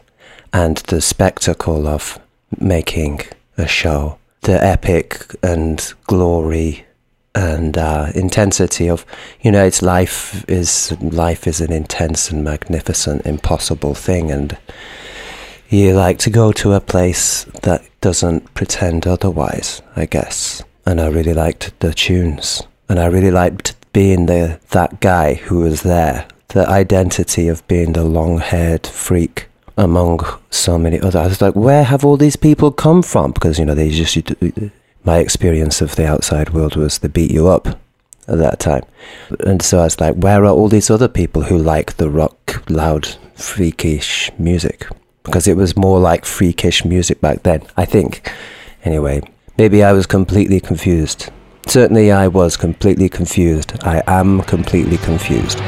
and 0.53 0.77
the 0.87 1.01
spectacle 1.01 1.89
of 1.89 2.21
making 2.61 3.21
a 3.59 3.67
show, 3.67 4.17
the 4.43 4.65
epic 4.65 5.27
and 5.43 5.93
glory 6.07 6.87
and 7.35 7.77
uh, 7.77 8.13
intensity 8.15 8.89
of 8.89 9.05
you 9.41 9.51
know 9.51 9.65
it's 9.65 9.83
life 9.83 10.45
is 10.49 10.93
life 11.01 11.49
is 11.49 11.61
an 11.61 11.73
intense 11.73 12.31
and 12.31 12.45
magnificent 12.45 13.27
impossible 13.27 13.97
thing. 13.97 14.31
And 14.31 14.57
you 15.69 15.95
like 15.95 16.19
to 16.19 16.31
go 16.31 16.53
to 16.53 16.75
a 16.75 16.81
place 16.81 17.43
that 17.65 17.83
doesn't 18.01 18.55
pretend 18.55 19.05
otherwise 19.09 19.83
i 19.97 20.07
guess. 20.07 20.63
And 20.87 21.01
i 21.01 21.09
really 21.09 21.35
liked 21.35 21.73
the 21.81 21.93
tunes 21.93 22.63
and 22.93 23.01
i 23.01 23.07
really 23.07 23.31
liked 23.31 23.75
being 23.93 24.27
the 24.27 24.61
that 24.71 25.01
guy 25.01 25.35
who 25.35 25.61
was 25.61 25.83
there 25.83 26.27
the 26.49 26.69
identity 26.69 27.49
of 27.49 27.67
being 27.67 27.95
the 27.95 28.05
long-haired 28.05 28.87
freak 28.87 29.49
among 29.77 30.21
so 30.51 30.79
many 30.79 31.01
others 31.01 31.17
i 31.17 31.27
was 31.27 31.41
like 31.41 31.57
where 31.57 31.85
have 31.85 32.05
all 32.05 32.17
these 32.19 32.37
people 32.37 32.71
come 32.71 33.03
from 33.03 33.33
because 33.33 33.59
you 33.59 33.65
know 33.65 33.75
they 33.75 33.91
just 33.91 34.17
my 35.05 35.19
experience 35.19 35.81
of 35.81 35.97
the 35.97 36.07
outside 36.07 36.51
world 36.51 36.77
was 36.77 36.99
they 36.99 37.09
beat 37.09 37.31
you 37.31 37.49
up 37.49 37.67
at 38.29 38.39
that 38.39 38.61
time. 38.61 38.85
And 39.41 39.63
so 39.63 39.81
I 39.81 39.85
was 39.85 40.01
like, 40.01 40.15
where 40.15 40.45
are 40.45 40.53
all 40.53 40.69
these 40.69 40.91
other 40.91 41.09
people 41.09 41.43
who 41.43 41.59
like 41.59 41.97
the 41.97 42.11
rock, 42.11 42.63
loud, 42.71 43.07
freakish 43.35 44.31
music? 44.39 44.87
Because 45.23 45.47
it 45.47 45.57
was 45.57 45.77
more 45.77 45.99
like 45.99 46.25
freakish 46.25 46.85
music 46.85 47.21
back 47.21 47.43
then, 47.43 47.63
I 47.77 47.85
think. 47.85 48.31
Anyway, 48.85 49.23
maybe 49.57 49.83
I 49.83 49.93
was 49.93 50.07
completely 50.07 50.61
confused. 50.61 51.31
Certainly 51.67 52.13
I 52.13 52.29
was 52.29 52.57
completely 52.57 53.09
confused. 53.09 53.73
I 53.83 54.03
am 54.07 54.43
completely 54.43 54.99
confused. 54.99 55.59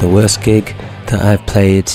The 0.00 0.08
worst 0.08 0.42
gig 0.42 0.74
that 1.06 1.22
I've 1.22 1.46
played 1.46 1.90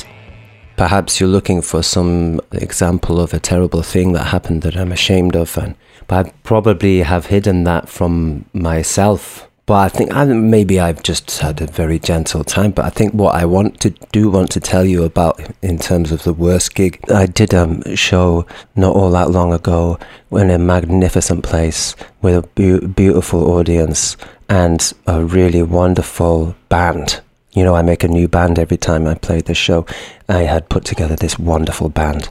perhaps 0.80 1.20
you're 1.20 1.28
looking 1.28 1.62
for 1.62 1.84
some 1.84 2.40
example 2.54 3.20
of 3.20 3.34
a 3.34 3.40
terrible 3.40 3.84
thing 3.84 4.14
that 4.14 4.28
happened 4.28 4.62
that 4.62 4.78
I'm 4.78 4.94
ashamed 4.94 5.36
of, 5.36 5.58
and 5.58 5.76
but 6.08 6.28
I 6.28 6.32
probably 6.44 7.02
have 7.02 7.26
hidden 7.26 7.66
that 7.66 7.90
from 7.90 8.46
myself. 8.54 9.49
But 9.70 9.76
I 9.76 9.90
think 9.90 10.16
I, 10.16 10.26
maybe 10.26 10.80
I've 10.80 11.04
just 11.04 11.38
had 11.42 11.62
a 11.62 11.68
very 11.68 12.00
gentle 12.00 12.44
time. 12.44 12.72
But 12.72 12.86
I 12.86 12.90
think 12.90 13.14
what 13.14 13.36
I 13.36 13.46
want 13.46 13.80
to 13.82 13.92
do, 14.12 14.32
want 14.32 14.50
to 14.54 14.60
tell 14.60 14.84
you 14.84 15.04
about 15.04 15.40
in 15.62 15.78
terms 15.78 16.12
of 16.12 16.24
the 16.24 16.34
worst 16.34 16.74
gig, 16.74 17.00
I 17.12 17.28
did 17.28 17.54
a 17.54 17.96
show 17.96 18.48
not 18.76 18.96
all 18.96 19.12
that 19.12 19.30
long 19.30 19.54
ago 19.54 20.00
in 20.32 20.50
a 20.50 20.58
magnificent 20.58 21.44
place 21.44 21.96
with 22.24 22.34
a 22.34 22.42
beau- 22.42 22.88
beautiful 22.88 23.52
audience 23.52 24.18
and 24.50 24.92
a 25.06 25.24
really 25.24 25.62
wonderful 25.62 26.56
band 26.70 27.22
you 27.52 27.64
know, 27.64 27.76
I 27.76 27.84
make 27.84 28.04
a 28.04 28.08
new 28.08 28.28
band 28.28 28.58
every 28.58 28.78
time 28.78 29.06
I 29.06 29.16
play 29.16 29.42
the 29.42 29.54
show. 29.54 29.86
I 30.28 30.44
had 30.44 30.70
put 30.70 30.86
together 30.86 31.16
this 31.16 31.38
wonderful 31.38 31.90
band 31.90 32.30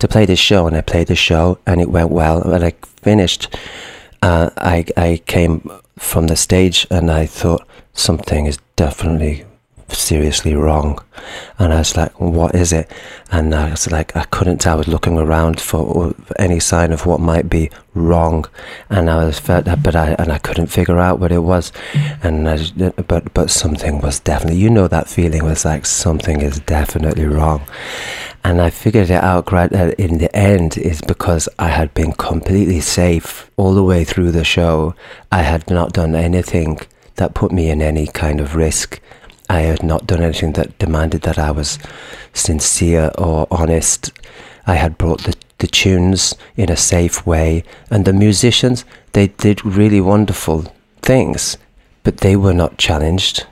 to 0.00 0.08
play 0.08 0.24
this 0.26 0.38
show, 0.38 0.66
and 0.66 0.76
I 0.76 0.80
played 0.80 1.08
the 1.08 1.14
show, 1.14 1.58
and 1.66 1.80
it 1.80 1.90
went 1.90 2.10
well. 2.10 2.40
When 2.40 2.64
I 2.64 2.72
finished, 2.96 3.54
uh, 4.24 4.50
I 4.56 4.84
I 4.96 5.20
came 5.26 5.70
from 5.98 6.26
the 6.28 6.36
stage, 6.36 6.86
and 6.90 7.10
I 7.10 7.26
thought 7.26 7.66
something 7.92 8.46
is 8.46 8.58
definitely 8.76 9.44
seriously 9.88 10.54
wrong, 10.54 11.02
and 11.58 11.72
I 11.72 11.78
was 11.78 11.96
like, 11.96 12.20
"What 12.20 12.54
is 12.54 12.72
it?" 12.72 12.90
And 13.30 13.54
I 13.54 13.70
was 13.70 13.90
like, 13.90 14.14
I 14.16 14.24
couldn't 14.24 14.58
tell. 14.58 14.74
I 14.74 14.76
was 14.76 14.88
looking 14.88 15.18
around 15.18 15.60
for 15.60 16.14
any 16.38 16.60
sign 16.60 16.92
of 16.92 17.06
what 17.06 17.20
might 17.20 17.48
be 17.50 17.70
wrong, 17.94 18.46
and 18.90 19.10
I 19.10 19.24
was 19.24 19.38
felt, 19.38 19.64
that, 19.64 19.82
but 19.82 19.96
I 19.96 20.14
and 20.18 20.30
I 20.32 20.38
couldn't 20.38 20.68
figure 20.68 20.98
out 20.98 21.18
what 21.20 21.32
it 21.32 21.40
was, 21.40 21.72
and 22.22 22.48
I, 22.48 22.58
but 23.08 23.34
but 23.34 23.50
something 23.50 24.00
was 24.00 24.20
definitely. 24.20 24.60
You 24.60 24.70
know 24.70 24.88
that 24.88 25.08
feeling 25.08 25.44
was 25.44 25.64
like 25.64 25.86
something 25.86 26.40
is 26.40 26.60
definitely 26.60 27.26
wrong, 27.26 27.62
and 28.44 28.60
I 28.60 28.70
figured 28.70 29.10
it 29.10 29.22
out 29.22 29.50
right 29.50 29.72
uh, 29.72 29.92
in 29.98 30.18
the 30.18 30.34
end 30.36 30.76
is 30.76 31.00
because 31.00 31.48
I 31.58 31.68
had 31.68 31.94
been 31.94 32.12
completely 32.12 32.80
safe 32.80 33.50
all 33.56 33.74
the 33.74 33.82
way 33.82 34.04
through 34.04 34.32
the 34.32 34.44
show. 34.44 34.94
I 35.32 35.42
had 35.42 35.70
not 35.70 35.92
done 35.92 36.14
anything 36.14 36.80
that 37.16 37.34
put 37.34 37.52
me 37.52 37.70
in 37.70 37.80
any 37.80 38.06
kind 38.06 38.40
of 38.40 38.54
risk. 38.54 39.00
I 39.48 39.60
had 39.60 39.82
not 39.82 40.06
done 40.06 40.22
anything 40.22 40.52
that 40.52 40.78
demanded 40.78 41.22
that 41.22 41.38
I 41.38 41.50
was 41.50 41.78
sincere 42.32 43.10
or 43.18 43.46
honest. 43.50 44.12
I 44.66 44.74
had 44.74 44.98
brought 44.98 45.24
the, 45.24 45.34
the 45.58 45.66
tunes 45.66 46.34
in 46.56 46.70
a 46.70 46.76
safe 46.76 47.26
way. 47.26 47.64
And 47.90 48.04
the 48.04 48.12
musicians, 48.12 48.84
they 49.12 49.28
did 49.28 49.64
really 49.64 50.00
wonderful 50.00 50.72
things, 51.02 51.58
but 52.02 52.18
they 52.18 52.36
were 52.36 52.54
not 52.54 52.78
challenged. 52.78 53.46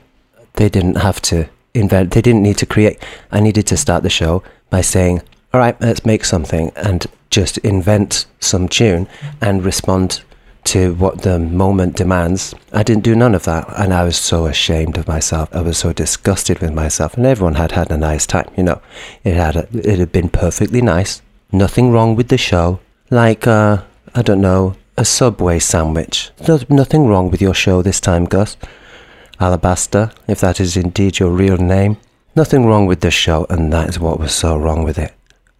They 0.53 0.69
didn't 0.69 0.97
have 0.97 1.21
to 1.23 1.47
invent, 1.73 2.11
they 2.11 2.21
didn't 2.21 2.43
need 2.43 2.57
to 2.57 2.65
create. 2.65 2.99
I 3.31 3.39
needed 3.39 3.67
to 3.67 3.77
start 3.77 4.03
the 4.03 4.09
show 4.09 4.43
by 4.69 4.81
saying, 4.81 5.21
all 5.53 5.59
right, 5.59 5.79
let's 5.81 6.05
make 6.05 6.25
something 6.25 6.71
and 6.75 7.05
just 7.29 7.57
invent 7.59 8.25
some 8.39 8.67
tune 8.67 9.07
and 9.41 9.63
respond 9.63 10.23
to 10.65 10.93
what 10.95 11.21
the 11.21 11.39
moment 11.39 11.95
demands. 11.95 12.53
I 12.71 12.83
didn't 12.83 13.03
do 13.03 13.15
none 13.15 13.35
of 13.35 13.43
that, 13.43 13.67
and 13.77 13.93
I 13.93 14.03
was 14.03 14.17
so 14.17 14.45
ashamed 14.45 14.97
of 14.97 15.07
myself. 15.07 15.49
I 15.53 15.61
was 15.61 15.77
so 15.77 15.93
disgusted 15.93 16.59
with 16.59 16.73
myself, 16.73 17.15
and 17.15 17.25
everyone 17.25 17.55
had 17.55 17.71
had 17.71 17.91
a 17.91 17.97
nice 17.97 18.25
time. 18.25 18.49
You 18.55 18.63
know, 18.63 18.81
it 19.23 19.35
had 19.35 19.55
a, 19.55 19.67
it 19.73 19.99
had 19.99 20.11
been 20.11 20.29
perfectly 20.29 20.81
nice. 20.81 21.21
Nothing 21.51 21.91
wrong 21.91 22.15
with 22.15 22.29
the 22.29 22.37
show. 22.37 22.79
Like 23.09 23.45
uh, 23.45 23.83
I 24.15 24.21
don't 24.21 24.41
know, 24.41 24.75
a 24.97 25.05
Subway 25.05 25.59
sandwich. 25.59 26.31
No, 26.47 26.59
nothing 26.69 27.07
wrong 27.07 27.31
with 27.31 27.41
your 27.41 27.53
show 27.53 27.81
this 27.81 27.99
time, 27.99 28.25
Gus. 28.25 28.57
Alabaster, 29.39 30.11
if 30.27 30.39
that 30.41 30.59
is 30.59 30.77
indeed 30.77 31.19
your 31.19 31.31
real 31.31 31.57
name. 31.57 31.97
Nothing 32.35 32.65
wrong 32.65 32.85
with 32.85 33.01
the 33.01 33.11
show, 33.11 33.45
and 33.49 33.71
that 33.73 33.89
is 33.89 33.99
what 33.99 34.19
was 34.19 34.33
so 34.33 34.57
wrong 34.57 34.83
with 34.83 34.97
it. 34.97 35.13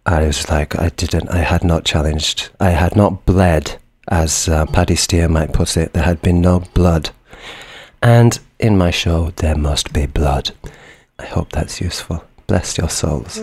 I 0.06 0.26
was 0.26 0.48
like, 0.50 0.78
I 0.78 0.90
didn't, 0.90 1.30
I 1.30 1.38
had 1.38 1.64
not 1.64 1.84
challenged, 1.84 2.50
I 2.60 2.70
had 2.70 2.94
not 2.94 3.24
bled 3.24 3.78
as 4.08 4.48
uh, 4.48 4.66
Paddy 4.66 4.96
Steer 4.96 5.28
might 5.28 5.52
put 5.52 5.76
it, 5.76 5.92
there 5.92 6.02
had 6.02 6.20
been 6.22 6.40
no 6.40 6.60
blood. 6.74 7.10
And 8.02 8.38
in 8.58 8.76
my 8.76 8.90
show, 8.90 9.30
there 9.36 9.56
must 9.56 9.92
be 9.92 10.06
blood. 10.06 10.50
I 11.18 11.26
hope 11.26 11.50
that's 11.52 11.80
useful. 11.80 12.24
Bless 12.46 12.76
your 12.76 12.90
souls. 12.90 13.38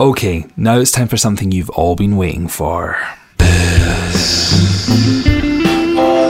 Okay, 0.00 0.46
now 0.56 0.78
it's 0.78 0.90
time 0.90 1.08
for 1.08 1.18
something 1.18 1.52
you've 1.52 1.68
all 1.68 1.94
been 1.94 2.16
waiting 2.16 2.48
for. 2.48 2.96
Or 2.96 3.46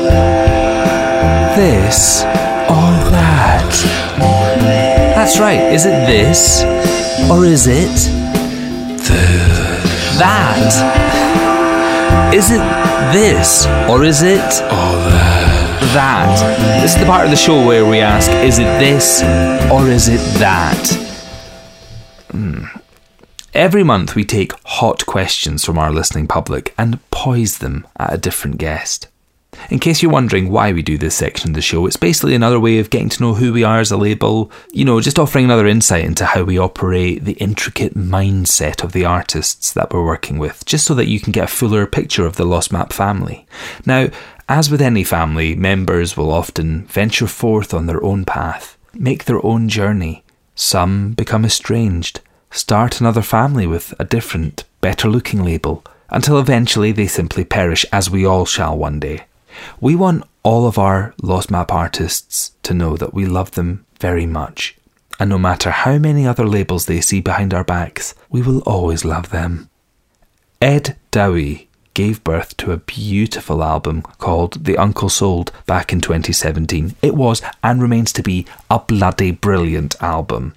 that. 0.03 1.55
this 1.57 2.23
or 2.23 2.91
that? 3.13 3.73
That's 5.15 5.39
right. 5.39 5.61
Is 5.73 5.87
it 5.87 6.05
this 6.05 6.65
or 7.31 7.45
is 7.45 7.69
it 7.69 7.95
this. 8.99 10.19
that? 10.19 10.73
Is 12.35 12.51
it 12.51 12.59
this 13.13 13.67
or 13.89 14.03
is 14.03 14.23
it 14.23 14.39
that? 14.41 15.81
that? 15.95 16.81
This 16.83 16.95
is 16.95 17.01
the 17.01 17.07
part 17.07 17.25
of 17.25 17.31
the 17.31 17.37
show 17.37 17.65
where 17.65 17.87
we 17.89 18.01
ask, 18.01 18.33
is 18.33 18.59
it 18.59 18.81
this 18.81 19.23
or 19.71 19.87
is 19.89 20.09
it 20.09 20.19
that? 20.41 21.10
Every 23.55 23.83
month 23.83 24.15
we 24.15 24.25
take 24.25 24.53
hot 24.65 25.07
questions 25.07 25.65
from 25.65 25.77
our 25.77 25.91
listening 25.91 26.29
public 26.29 26.73
and 26.79 27.01
poise 27.11 27.59
them 27.59 27.85
at 27.99 28.15
a 28.15 28.19
different 28.19 28.59
guest. 28.59 29.09
In 29.71 29.81
case 29.81 30.01
you're 30.01 30.13
wondering 30.13 30.51
why 30.51 30.73
we 30.73 30.83
do 30.83 30.97
this 30.97 31.17
section 31.17 31.51
of 31.51 31.55
the 31.55 31.61
show, 31.61 31.85
it's 31.85 31.97
basically 31.97 32.37
another 32.37 32.61
way 32.61 32.79
of 32.79 32.91
getting 32.91 33.09
to 33.09 33.21
know 33.21 33.35
who 33.35 33.53
we 33.53 33.65
are 33.65 33.81
as 33.81 33.91
a 33.91 33.97
label, 33.97 34.53
you 34.71 34.85
know, 34.85 35.01
just 35.01 35.19
offering 35.19 35.45
another 35.45 35.67
insight 35.67 36.05
into 36.05 36.27
how 36.27 36.45
we 36.45 36.59
operate, 36.59 37.25
the 37.25 37.33
intricate 37.33 37.95
mindset 37.95 38.85
of 38.85 38.93
the 38.93 39.05
artists 39.05 39.73
that 39.73 39.93
we're 39.93 40.07
working 40.07 40.39
with, 40.39 40.65
just 40.65 40.87
so 40.87 40.95
that 40.95 41.09
you 41.09 41.19
can 41.19 41.33
get 41.33 41.45
a 41.45 41.49
fuller 41.49 41.87
picture 41.89 42.27
of 42.27 42.37
the 42.37 42.47
Lost 42.47 42.71
Map 42.71 42.93
family. 42.93 43.49
Now, 43.85 44.11
as 44.49 44.71
with 44.71 44.81
any 44.81 45.03
family, 45.03 45.57
members 45.57 46.17
will 46.17 46.31
often 46.31 46.85
venture 46.87 47.27
forth 47.27 47.75
on 47.75 47.87
their 47.87 48.03
own 48.05 48.25
path, 48.25 48.79
make 48.95 49.25
their 49.25 49.45
own 49.45 49.69
journey. 49.69 50.23
Some 50.55 51.15
become 51.15 51.45
estranged, 51.45 52.21
start 52.51 53.01
another 53.01 53.23
family 53.23 53.67
with 53.67 53.95
a 53.99 54.05
different, 54.05 54.65
better 54.81 55.09
looking 55.09 55.45
label, 55.45 55.85
until 56.09 56.39
eventually 56.39 56.93
they 56.93 57.07
simply 57.07 57.45
perish, 57.45 57.85
as 57.93 58.11
we 58.11 58.25
all 58.25 58.45
shall 58.45 58.77
one 58.77 59.01
day. 59.01 59.25
We 59.81 59.95
want 59.95 60.25
all 60.43 60.67
of 60.67 60.79
our 60.79 61.15
Lost 61.23 61.51
Map 61.51 61.73
artists 61.73 62.53
to 62.63 62.75
know 62.75 62.97
that 62.97 63.15
we 63.15 63.27
love 63.27 63.53
them 63.53 63.85
very 63.99 64.27
much. 64.27 64.77
And 65.19 65.29
no 65.29 65.39
matter 65.39 65.71
how 65.71 65.99
many 65.99 66.27
other 66.27 66.47
labels 66.47 66.87
they 66.87 67.01
see 67.01 67.21
behind 67.21 67.53
our 67.53 67.65
backs, 67.65 68.15
we 68.31 68.41
will 68.41 68.61
always 68.61 69.05
love 69.05 69.31
them. 69.31 69.69
Ed 70.63 70.97
Dowie 71.11 71.69
gave 71.93 72.25
birth 72.25 72.57
to 72.57 72.73
a 72.73 72.79
beautiful 72.79 73.63
album 73.63 74.01
called 74.03 74.65
The 74.65 74.79
Uncle 74.79 75.09
Sold 75.09 75.53
back 75.67 75.93
in 75.93 76.01
2017. 76.01 76.97
It 77.03 77.15
was 77.15 77.43
and 77.63 77.83
remains 77.83 78.13
to 78.15 78.23
be 78.23 78.47
a 78.71 78.79
bloody 78.79 79.33
brilliant 79.33 80.01
album. 80.01 80.55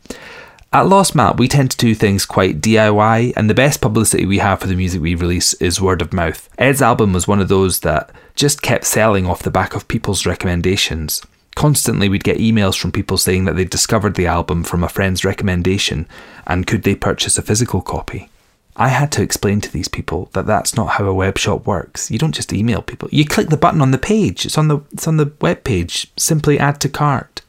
At 0.73 0.87
Lost 0.87 1.13
Map, 1.13 1.37
we 1.37 1.47
tend 1.47 1.69
to 1.69 1.77
do 1.77 1.93
things 1.93 2.25
quite 2.25 2.59
DIY, 2.59 3.33
and 3.37 3.47
the 3.47 3.53
best 3.53 3.79
publicity 3.79 4.25
we 4.25 4.39
have 4.39 4.59
for 4.59 4.65
the 4.65 4.75
music 4.75 5.03
we 5.03 5.13
release 5.13 5.53
is 5.55 5.79
word 5.79 6.01
of 6.01 6.11
mouth. 6.11 6.49
Ed's 6.57 6.81
album 6.81 7.13
was 7.13 7.27
one 7.27 7.39
of 7.39 7.47
those 7.47 7.81
that 7.81 8.09
just 8.33 8.63
kept 8.63 8.85
selling 8.85 9.27
off 9.27 9.43
the 9.43 9.51
back 9.51 9.75
of 9.75 9.87
people's 9.87 10.25
recommendations. 10.25 11.21
Constantly, 11.53 12.09
we'd 12.09 12.23
get 12.23 12.39
emails 12.39 12.75
from 12.75 12.91
people 12.91 13.19
saying 13.19 13.45
that 13.45 13.55
they'd 13.55 13.69
discovered 13.69 14.15
the 14.15 14.25
album 14.25 14.63
from 14.63 14.83
a 14.83 14.89
friend's 14.89 15.23
recommendation 15.23 16.07
and 16.47 16.65
could 16.65 16.81
they 16.81 16.95
purchase 16.95 17.37
a 17.37 17.43
physical 17.43 17.79
copy. 17.81 18.29
I 18.75 18.87
had 18.87 19.11
to 19.11 19.21
explain 19.21 19.61
to 19.61 19.71
these 19.71 19.87
people 19.87 20.31
that 20.33 20.47
that's 20.47 20.75
not 20.75 20.93
how 20.93 21.05
a 21.05 21.13
web 21.13 21.37
shop 21.37 21.67
works. 21.67 22.09
You 22.09 22.17
don't 22.17 22.33
just 22.33 22.51
email 22.51 22.81
people. 22.81 23.09
You 23.11 23.25
click 23.25 23.49
the 23.49 23.57
button 23.57 23.79
on 23.79 23.91
the 23.91 23.99
page. 23.99 24.43
It's 24.43 24.57
on 24.57 24.69
the 24.69 24.79
it's 24.91 25.07
on 25.07 25.17
the 25.17 25.33
web 25.39 25.63
page. 25.63 26.11
Simply 26.17 26.57
add 26.57 26.81
to 26.81 26.89
cart. 26.89 27.43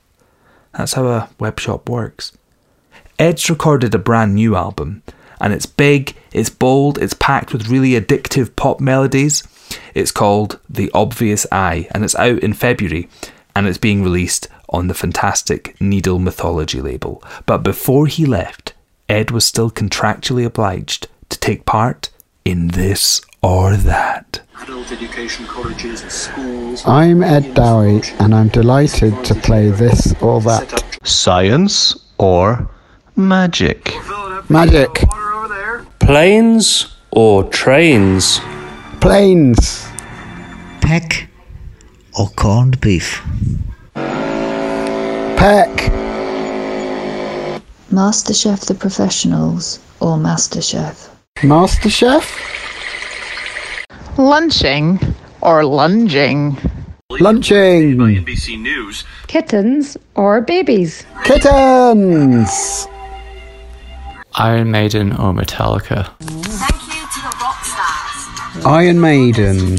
That's 0.77 0.93
how 0.93 1.07
a 1.07 1.31
web 1.39 1.59
shop 1.59 1.89
works. 1.89 2.33
Ed's 3.19 3.49
recorded 3.49 3.95
a 3.95 3.99
brand 3.99 4.35
new 4.35 4.57
album, 4.57 5.03
and 5.41 5.53
it's 5.53 5.67
big, 5.67 6.17
it's 6.33 6.51
bold, 6.51 6.99
it's 6.99 7.15
packed 7.15 7.53
with 7.53 7.69
really 7.69 7.91
addictive 7.91 8.57
pop 8.57 8.81
melodies. 8.81 9.45
It's 9.95 10.11
called 10.11 10.59
The 10.69 10.91
Obvious 10.93 11.47
I, 11.53 11.89
and 11.93 12.05
it's 12.05 12.17
out 12.17 12.41
in 12.41 12.55
February, 12.55 13.09
and 13.55 13.69
it's 13.69 13.79
being 13.79 14.03
released 14.03 14.49
on 14.69 14.89
the 14.89 14.95
fantastic 14.95 15.81
Needle 15.81 16.19
Mythology 16.19 16.81
label. 16.81 17.23
But 17.47 17.59
before 17.59 18.09
he 18.09 18.27
left, 18.27 18.75
Ed 19.09 19.31
was 19.31 19.45
still 19.45 19.71
contractually 19.71 20.45
obliged 20.45 21.07
to 21.29 21.39
take 21.39 21.67
part 21.67 22.11
in 22.45 22.69
this 22.69 23.21
or 23.43 23.77
that. 23.77 24.41
adult 24.63 24.91
education 24.91 25.47
colleges 25.47 26.03
and 26.03 26.11
schools. 26.11 26.83
I'm 26.87 27.23
Ed 27.23 27.55
Dowie, 27.55 28.03
and 28.19 28.35
I'm 28.35 28.49
delighted 28.49 29.25
to 29.27 29.35
play 29.37 29.71
this 29.71 30.15
or 30.21 30.41
that. 30.41 30.83
Science 31.05 31.97
or 32.19 32.69
magic? 33.17 33.95
Magic. 34.49 35.05
Planes 36.01 36.95
or 37.11 37.45
trains? 37.45 38.41
Planes. 39.01 39.87
Peck 40.81 41.29
or 42.19 42.29
corned 42.31 42.81
beef? 42.81 43.23
Peck. 45.37 45.71
MasterChef 47.91 48.67
The 48.67 48.75
Professionals 48.75 49.79
or 50.01 50.17
MasterChef? 50.17 51.09
MasterChef. 51.37 52.27
Lunching 54.19 54.99
or 55.41 55.65
lunging? 55.65 56.57
Lunching. 57.11 57.97
NBC 57.97 58.61
News. 58.61 59.05
Kittens 59.29 59.97
or 60.17 60.41
babies? 60.41 61.05
Kittens. 61.25 62.89
Iron 64.37 64.71
Maiden 64.71 65.13
or 65.13 65.33
Metallica? 65.33 66.11
Iron 68.67 69.01
Maiden. 69.01 69.79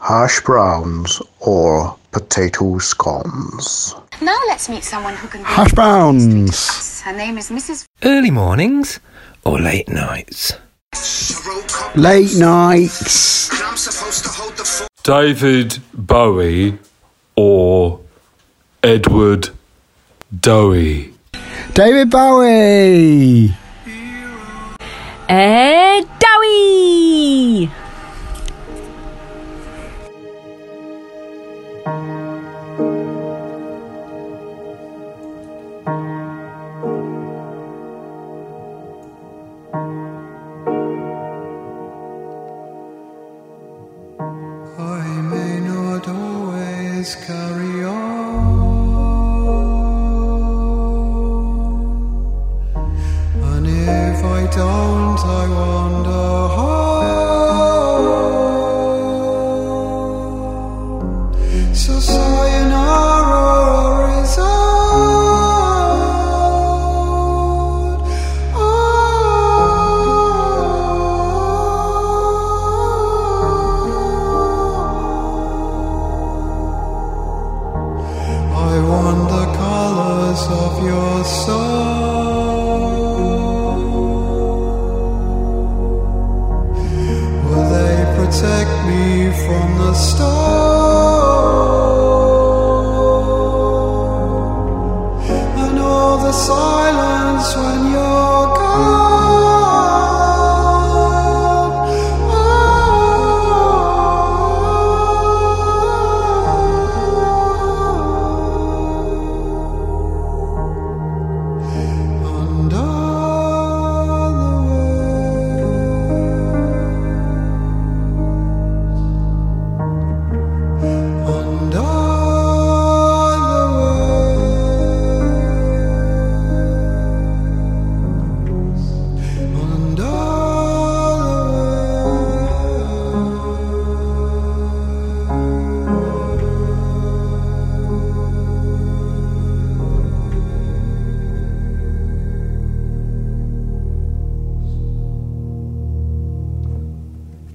Hash 0.00 0.40
browns 0.40 1.22
or 1.38 1.96
potato 2.10 2.78
scones? 2.78 3.94
Now 4.20 4.36
let's 4.48 4.68
meet 4.68 4.82
someone 4.82 5.14
who 5.14 5.28
can. 5.28 5.44
Hash 5.44 5.72
browns. 5.72 7.00
Her 7.02 7.12
name 7.12 7.38
is 7.38 7.50
Mrs. 7.50 7.84
Early 8.02 8.32
mornings 8.32 8.98
or 9.44 9.60
late 9.60 9.88
nights? 9.88 10.54
Late 11.94 12.34
nights. 12.36 13.48
David 15.04 15.78
Bowie 15.94 16.78
or 17.36 18.00
Edward 18.82 19.50
Dowie? 20.40 21.14
David 21.78 22.10
Bowie. 22.10 23.54
Ed 25.28 26.06
Dowie! 26.18 27.70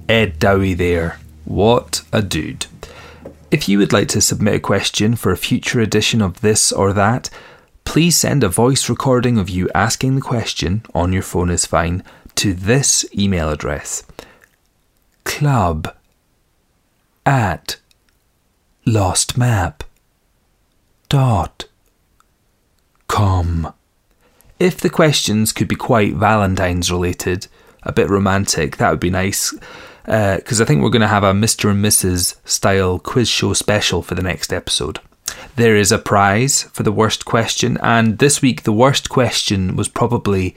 Ed 0.08 0.38
Dowie 0.38 0.74
there. 0.74 1.18
What 1.44 2.02
a 2.12 2.22
dude. 2.22 2.66
If 3.50 3.68
you 3.68 3.78
would 3.78 3.92
like 3.92 4.08
to 4.08 4.20
submit 4.20 4.54
a 4.54 4.60
question 4.60 5.16
for 5.16 5.30
a 5.32 5.36
future 5.36 5.80
edition 5.80 6.20
of 6.20 6.40
this 6.40 6.72
or 6.72 6.92
that, 6.92 7.30
please 7.84 8.16
send 8.16 8.42
a 8.42 8.48
voice 8.48 8.88
recording 8.88 9.38
of 9.38 9.48
you 9.48 9.70
asking 9.74 10.14
the 10.14 10.20
question 10.20 10.82
on 10.94 11.12
your 11.12 11.22
phone 11.22 11.50
is 11.50 11.66
fine 11.66 12.02
to 12.34 12.52
this 12.52 13.06
email 13.16 13.48
address 13.48 14.02
club 15.22 15.94
at 17.24 17.76
lostmap 18.86 19.80
dot 21.08 21.66
com. 23.06 23.72
If 24.58 24.78
the 24.78 24.90
questions 24.90 25.52
could 25.52 25.68
be 25.68 25.76
quite 25.76 26.14
Valentine's 26.14 26.90
related, 26.90 27.46
a 27.82 27.92
bit 27.92 28.10
romantic, 28.10 28.76
that 28.76 28.90
would 28.90 29.00
be 29.00 29.10
nice. 29.10 29.54
Because 30.04 30.60
uh, 30.60 30.64
I 30.64 30.66
think 30.66 30.82
we're 30.82 30.90
going 30.90 31.02
to 31.02 31.08
have 31.08 31.24
a 31.24 31.32
Mr. 31.32 31.70
and 31.70 31.84
Mrs. 31.84 32.36
style 32.44 32.98
quiz 32.98 33.28
show 33.28 33.52
special 33.54 34.02
for 34.02 34.14
the 34.14 34.22
next 34.22 34.52
episode. 34.52 35.00
There 35.56 35.76
is 35.76 35.90
a 35.92 35.98
prize 35.98 36.64
for 36.64 36.82
the 36.82 36.92
worst 36.92 37.24
question, 37.24 37.78
and 37.82 38.18
this 38.18 38.42
week 38.42 38.62
the 38.62 38.72
worst 38.72 39.08
question 39.08 39.76
was 39.76 39.88
probably 39.88 40.54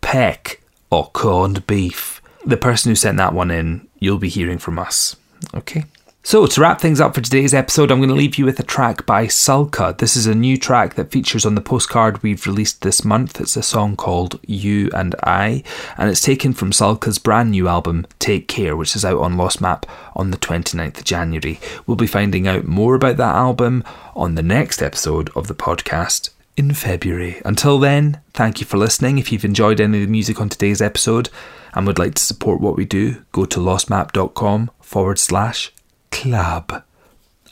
peck 0.00 0.60
or 0.90 1.10
corned 1.12 1.66
beef. 1.66 2.22
The 2.44 2.56
person 2.56 2.90
who 2.90 2.96
sent 2.96 3.16
that 3.18 3.34
one 3.34 3.50
in, 3.50 3.88
you'll 3.98 4.18
be 4.18 4.28
hearing 4.28 4.58
from 4.58 4.78
us. 4.78 5.16
Okay? 5.54 5.84
So, 6.26 6.46
to 6.46 6.60
wrap 6.62 6.80
things 6.80 7.02
up 7.02 7.14
for 7.14 7.20
today's 7.20 7.52
episode, 7.52 7.90
I'm 7.90 7.98
going 7.98 8.08
to 8.08 8.14
leave 8.14 8.38
you 8.38 8.46
with 8.46 8.58
a 8.58 8.62
track 8.62 9.04
by 9.04 9.26
Sulka. 9.26 9.98
This 9.98 10.16
is 10.16 10.26
a 10.26 10.34
new 10.34 10.56
track 10.56 10.94
that 10.94 11.10
features 11.10 11.44
on 11.44 11.54
the 11.54 11.60
postcard 11.60 12.22
we've 12.22 12.46
released 12.46 12.80
this 12.80 13.04
month. 13.04 13.42
It's 13.42 13.58
a 13.58 13.62
song 13.62 13.94
called 13.94 14.40
You 14.46 14.88
and 14.94 15.14
I, 15.22 15.62
and 15.98 16.08
it's 16.08 16.22
taken 16.22 16.54
from 16.54 16.70
Sulka's 16.70 17.18
brand 17.18 17.50
new 17.50 17.68
album, 17.68 18.06
Take 18.18 18.48
Care, 18.48 18.74
which 18.74 18.96
is 18.96 19.04
out 19.04 19.18
on 19.18 19.36
Lost 19.36 19.60
Map 19.60 19.84
on 20.16 20.30
the 20.30 20.38
29th 20.38 20.96
of 20.96 21.04
January. 21.04 21.60
We'll 21.86 21.98
be 21.98 22.06
finding 22.06 22.48
out 22.48 22.64
more 22.64 22.94
about 22.94 23.18
that 23.18 23.34
album 23.34 23.84
on 24.16 24.34
the 24.34 24.42
next 24.42 24.80
episode 24.80 25.28
of 25.36 25.46
the 25.46 25.54
podcast 25.54 26.30
in 26.56 26.72
February. 26.72 27.42
Until 27.44 27.78
then, 27.78 28.22
thank 28.32 28.60
you 28.60 28.66
for 28.66 28.78
listening. 28.78 29.18
If 29.18 29.30
you've 29.30 29.44
enjoyed 29.44 29.78
any 29.78 29.98
of 29.98 30.06
the 30.06 30.10
music 30.10 30.40
on 30.40 30.48
today's 30.48 30.80
episode 30.80 31.28
and 31.74 31.86
would 31.86 31.98
like 31.98 32.14
to 32.14 32.24
support 32.24 32.62
what 32.62 32.76
we 32.76 32.86
do, 32.86 33.26
go 33.32 33.44
to 33.44 33.60
lostmap.com 33.60 34.70
forward 34.80 35.18
slash 35.18 35.70
club. 36.14 36.84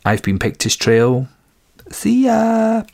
I've 0.05 0.23
been 0.23 0.39
Pictish 0.39 0.77
Trail. 0.77 1.27
See 1.91 2.25
ya! 2.27 2.85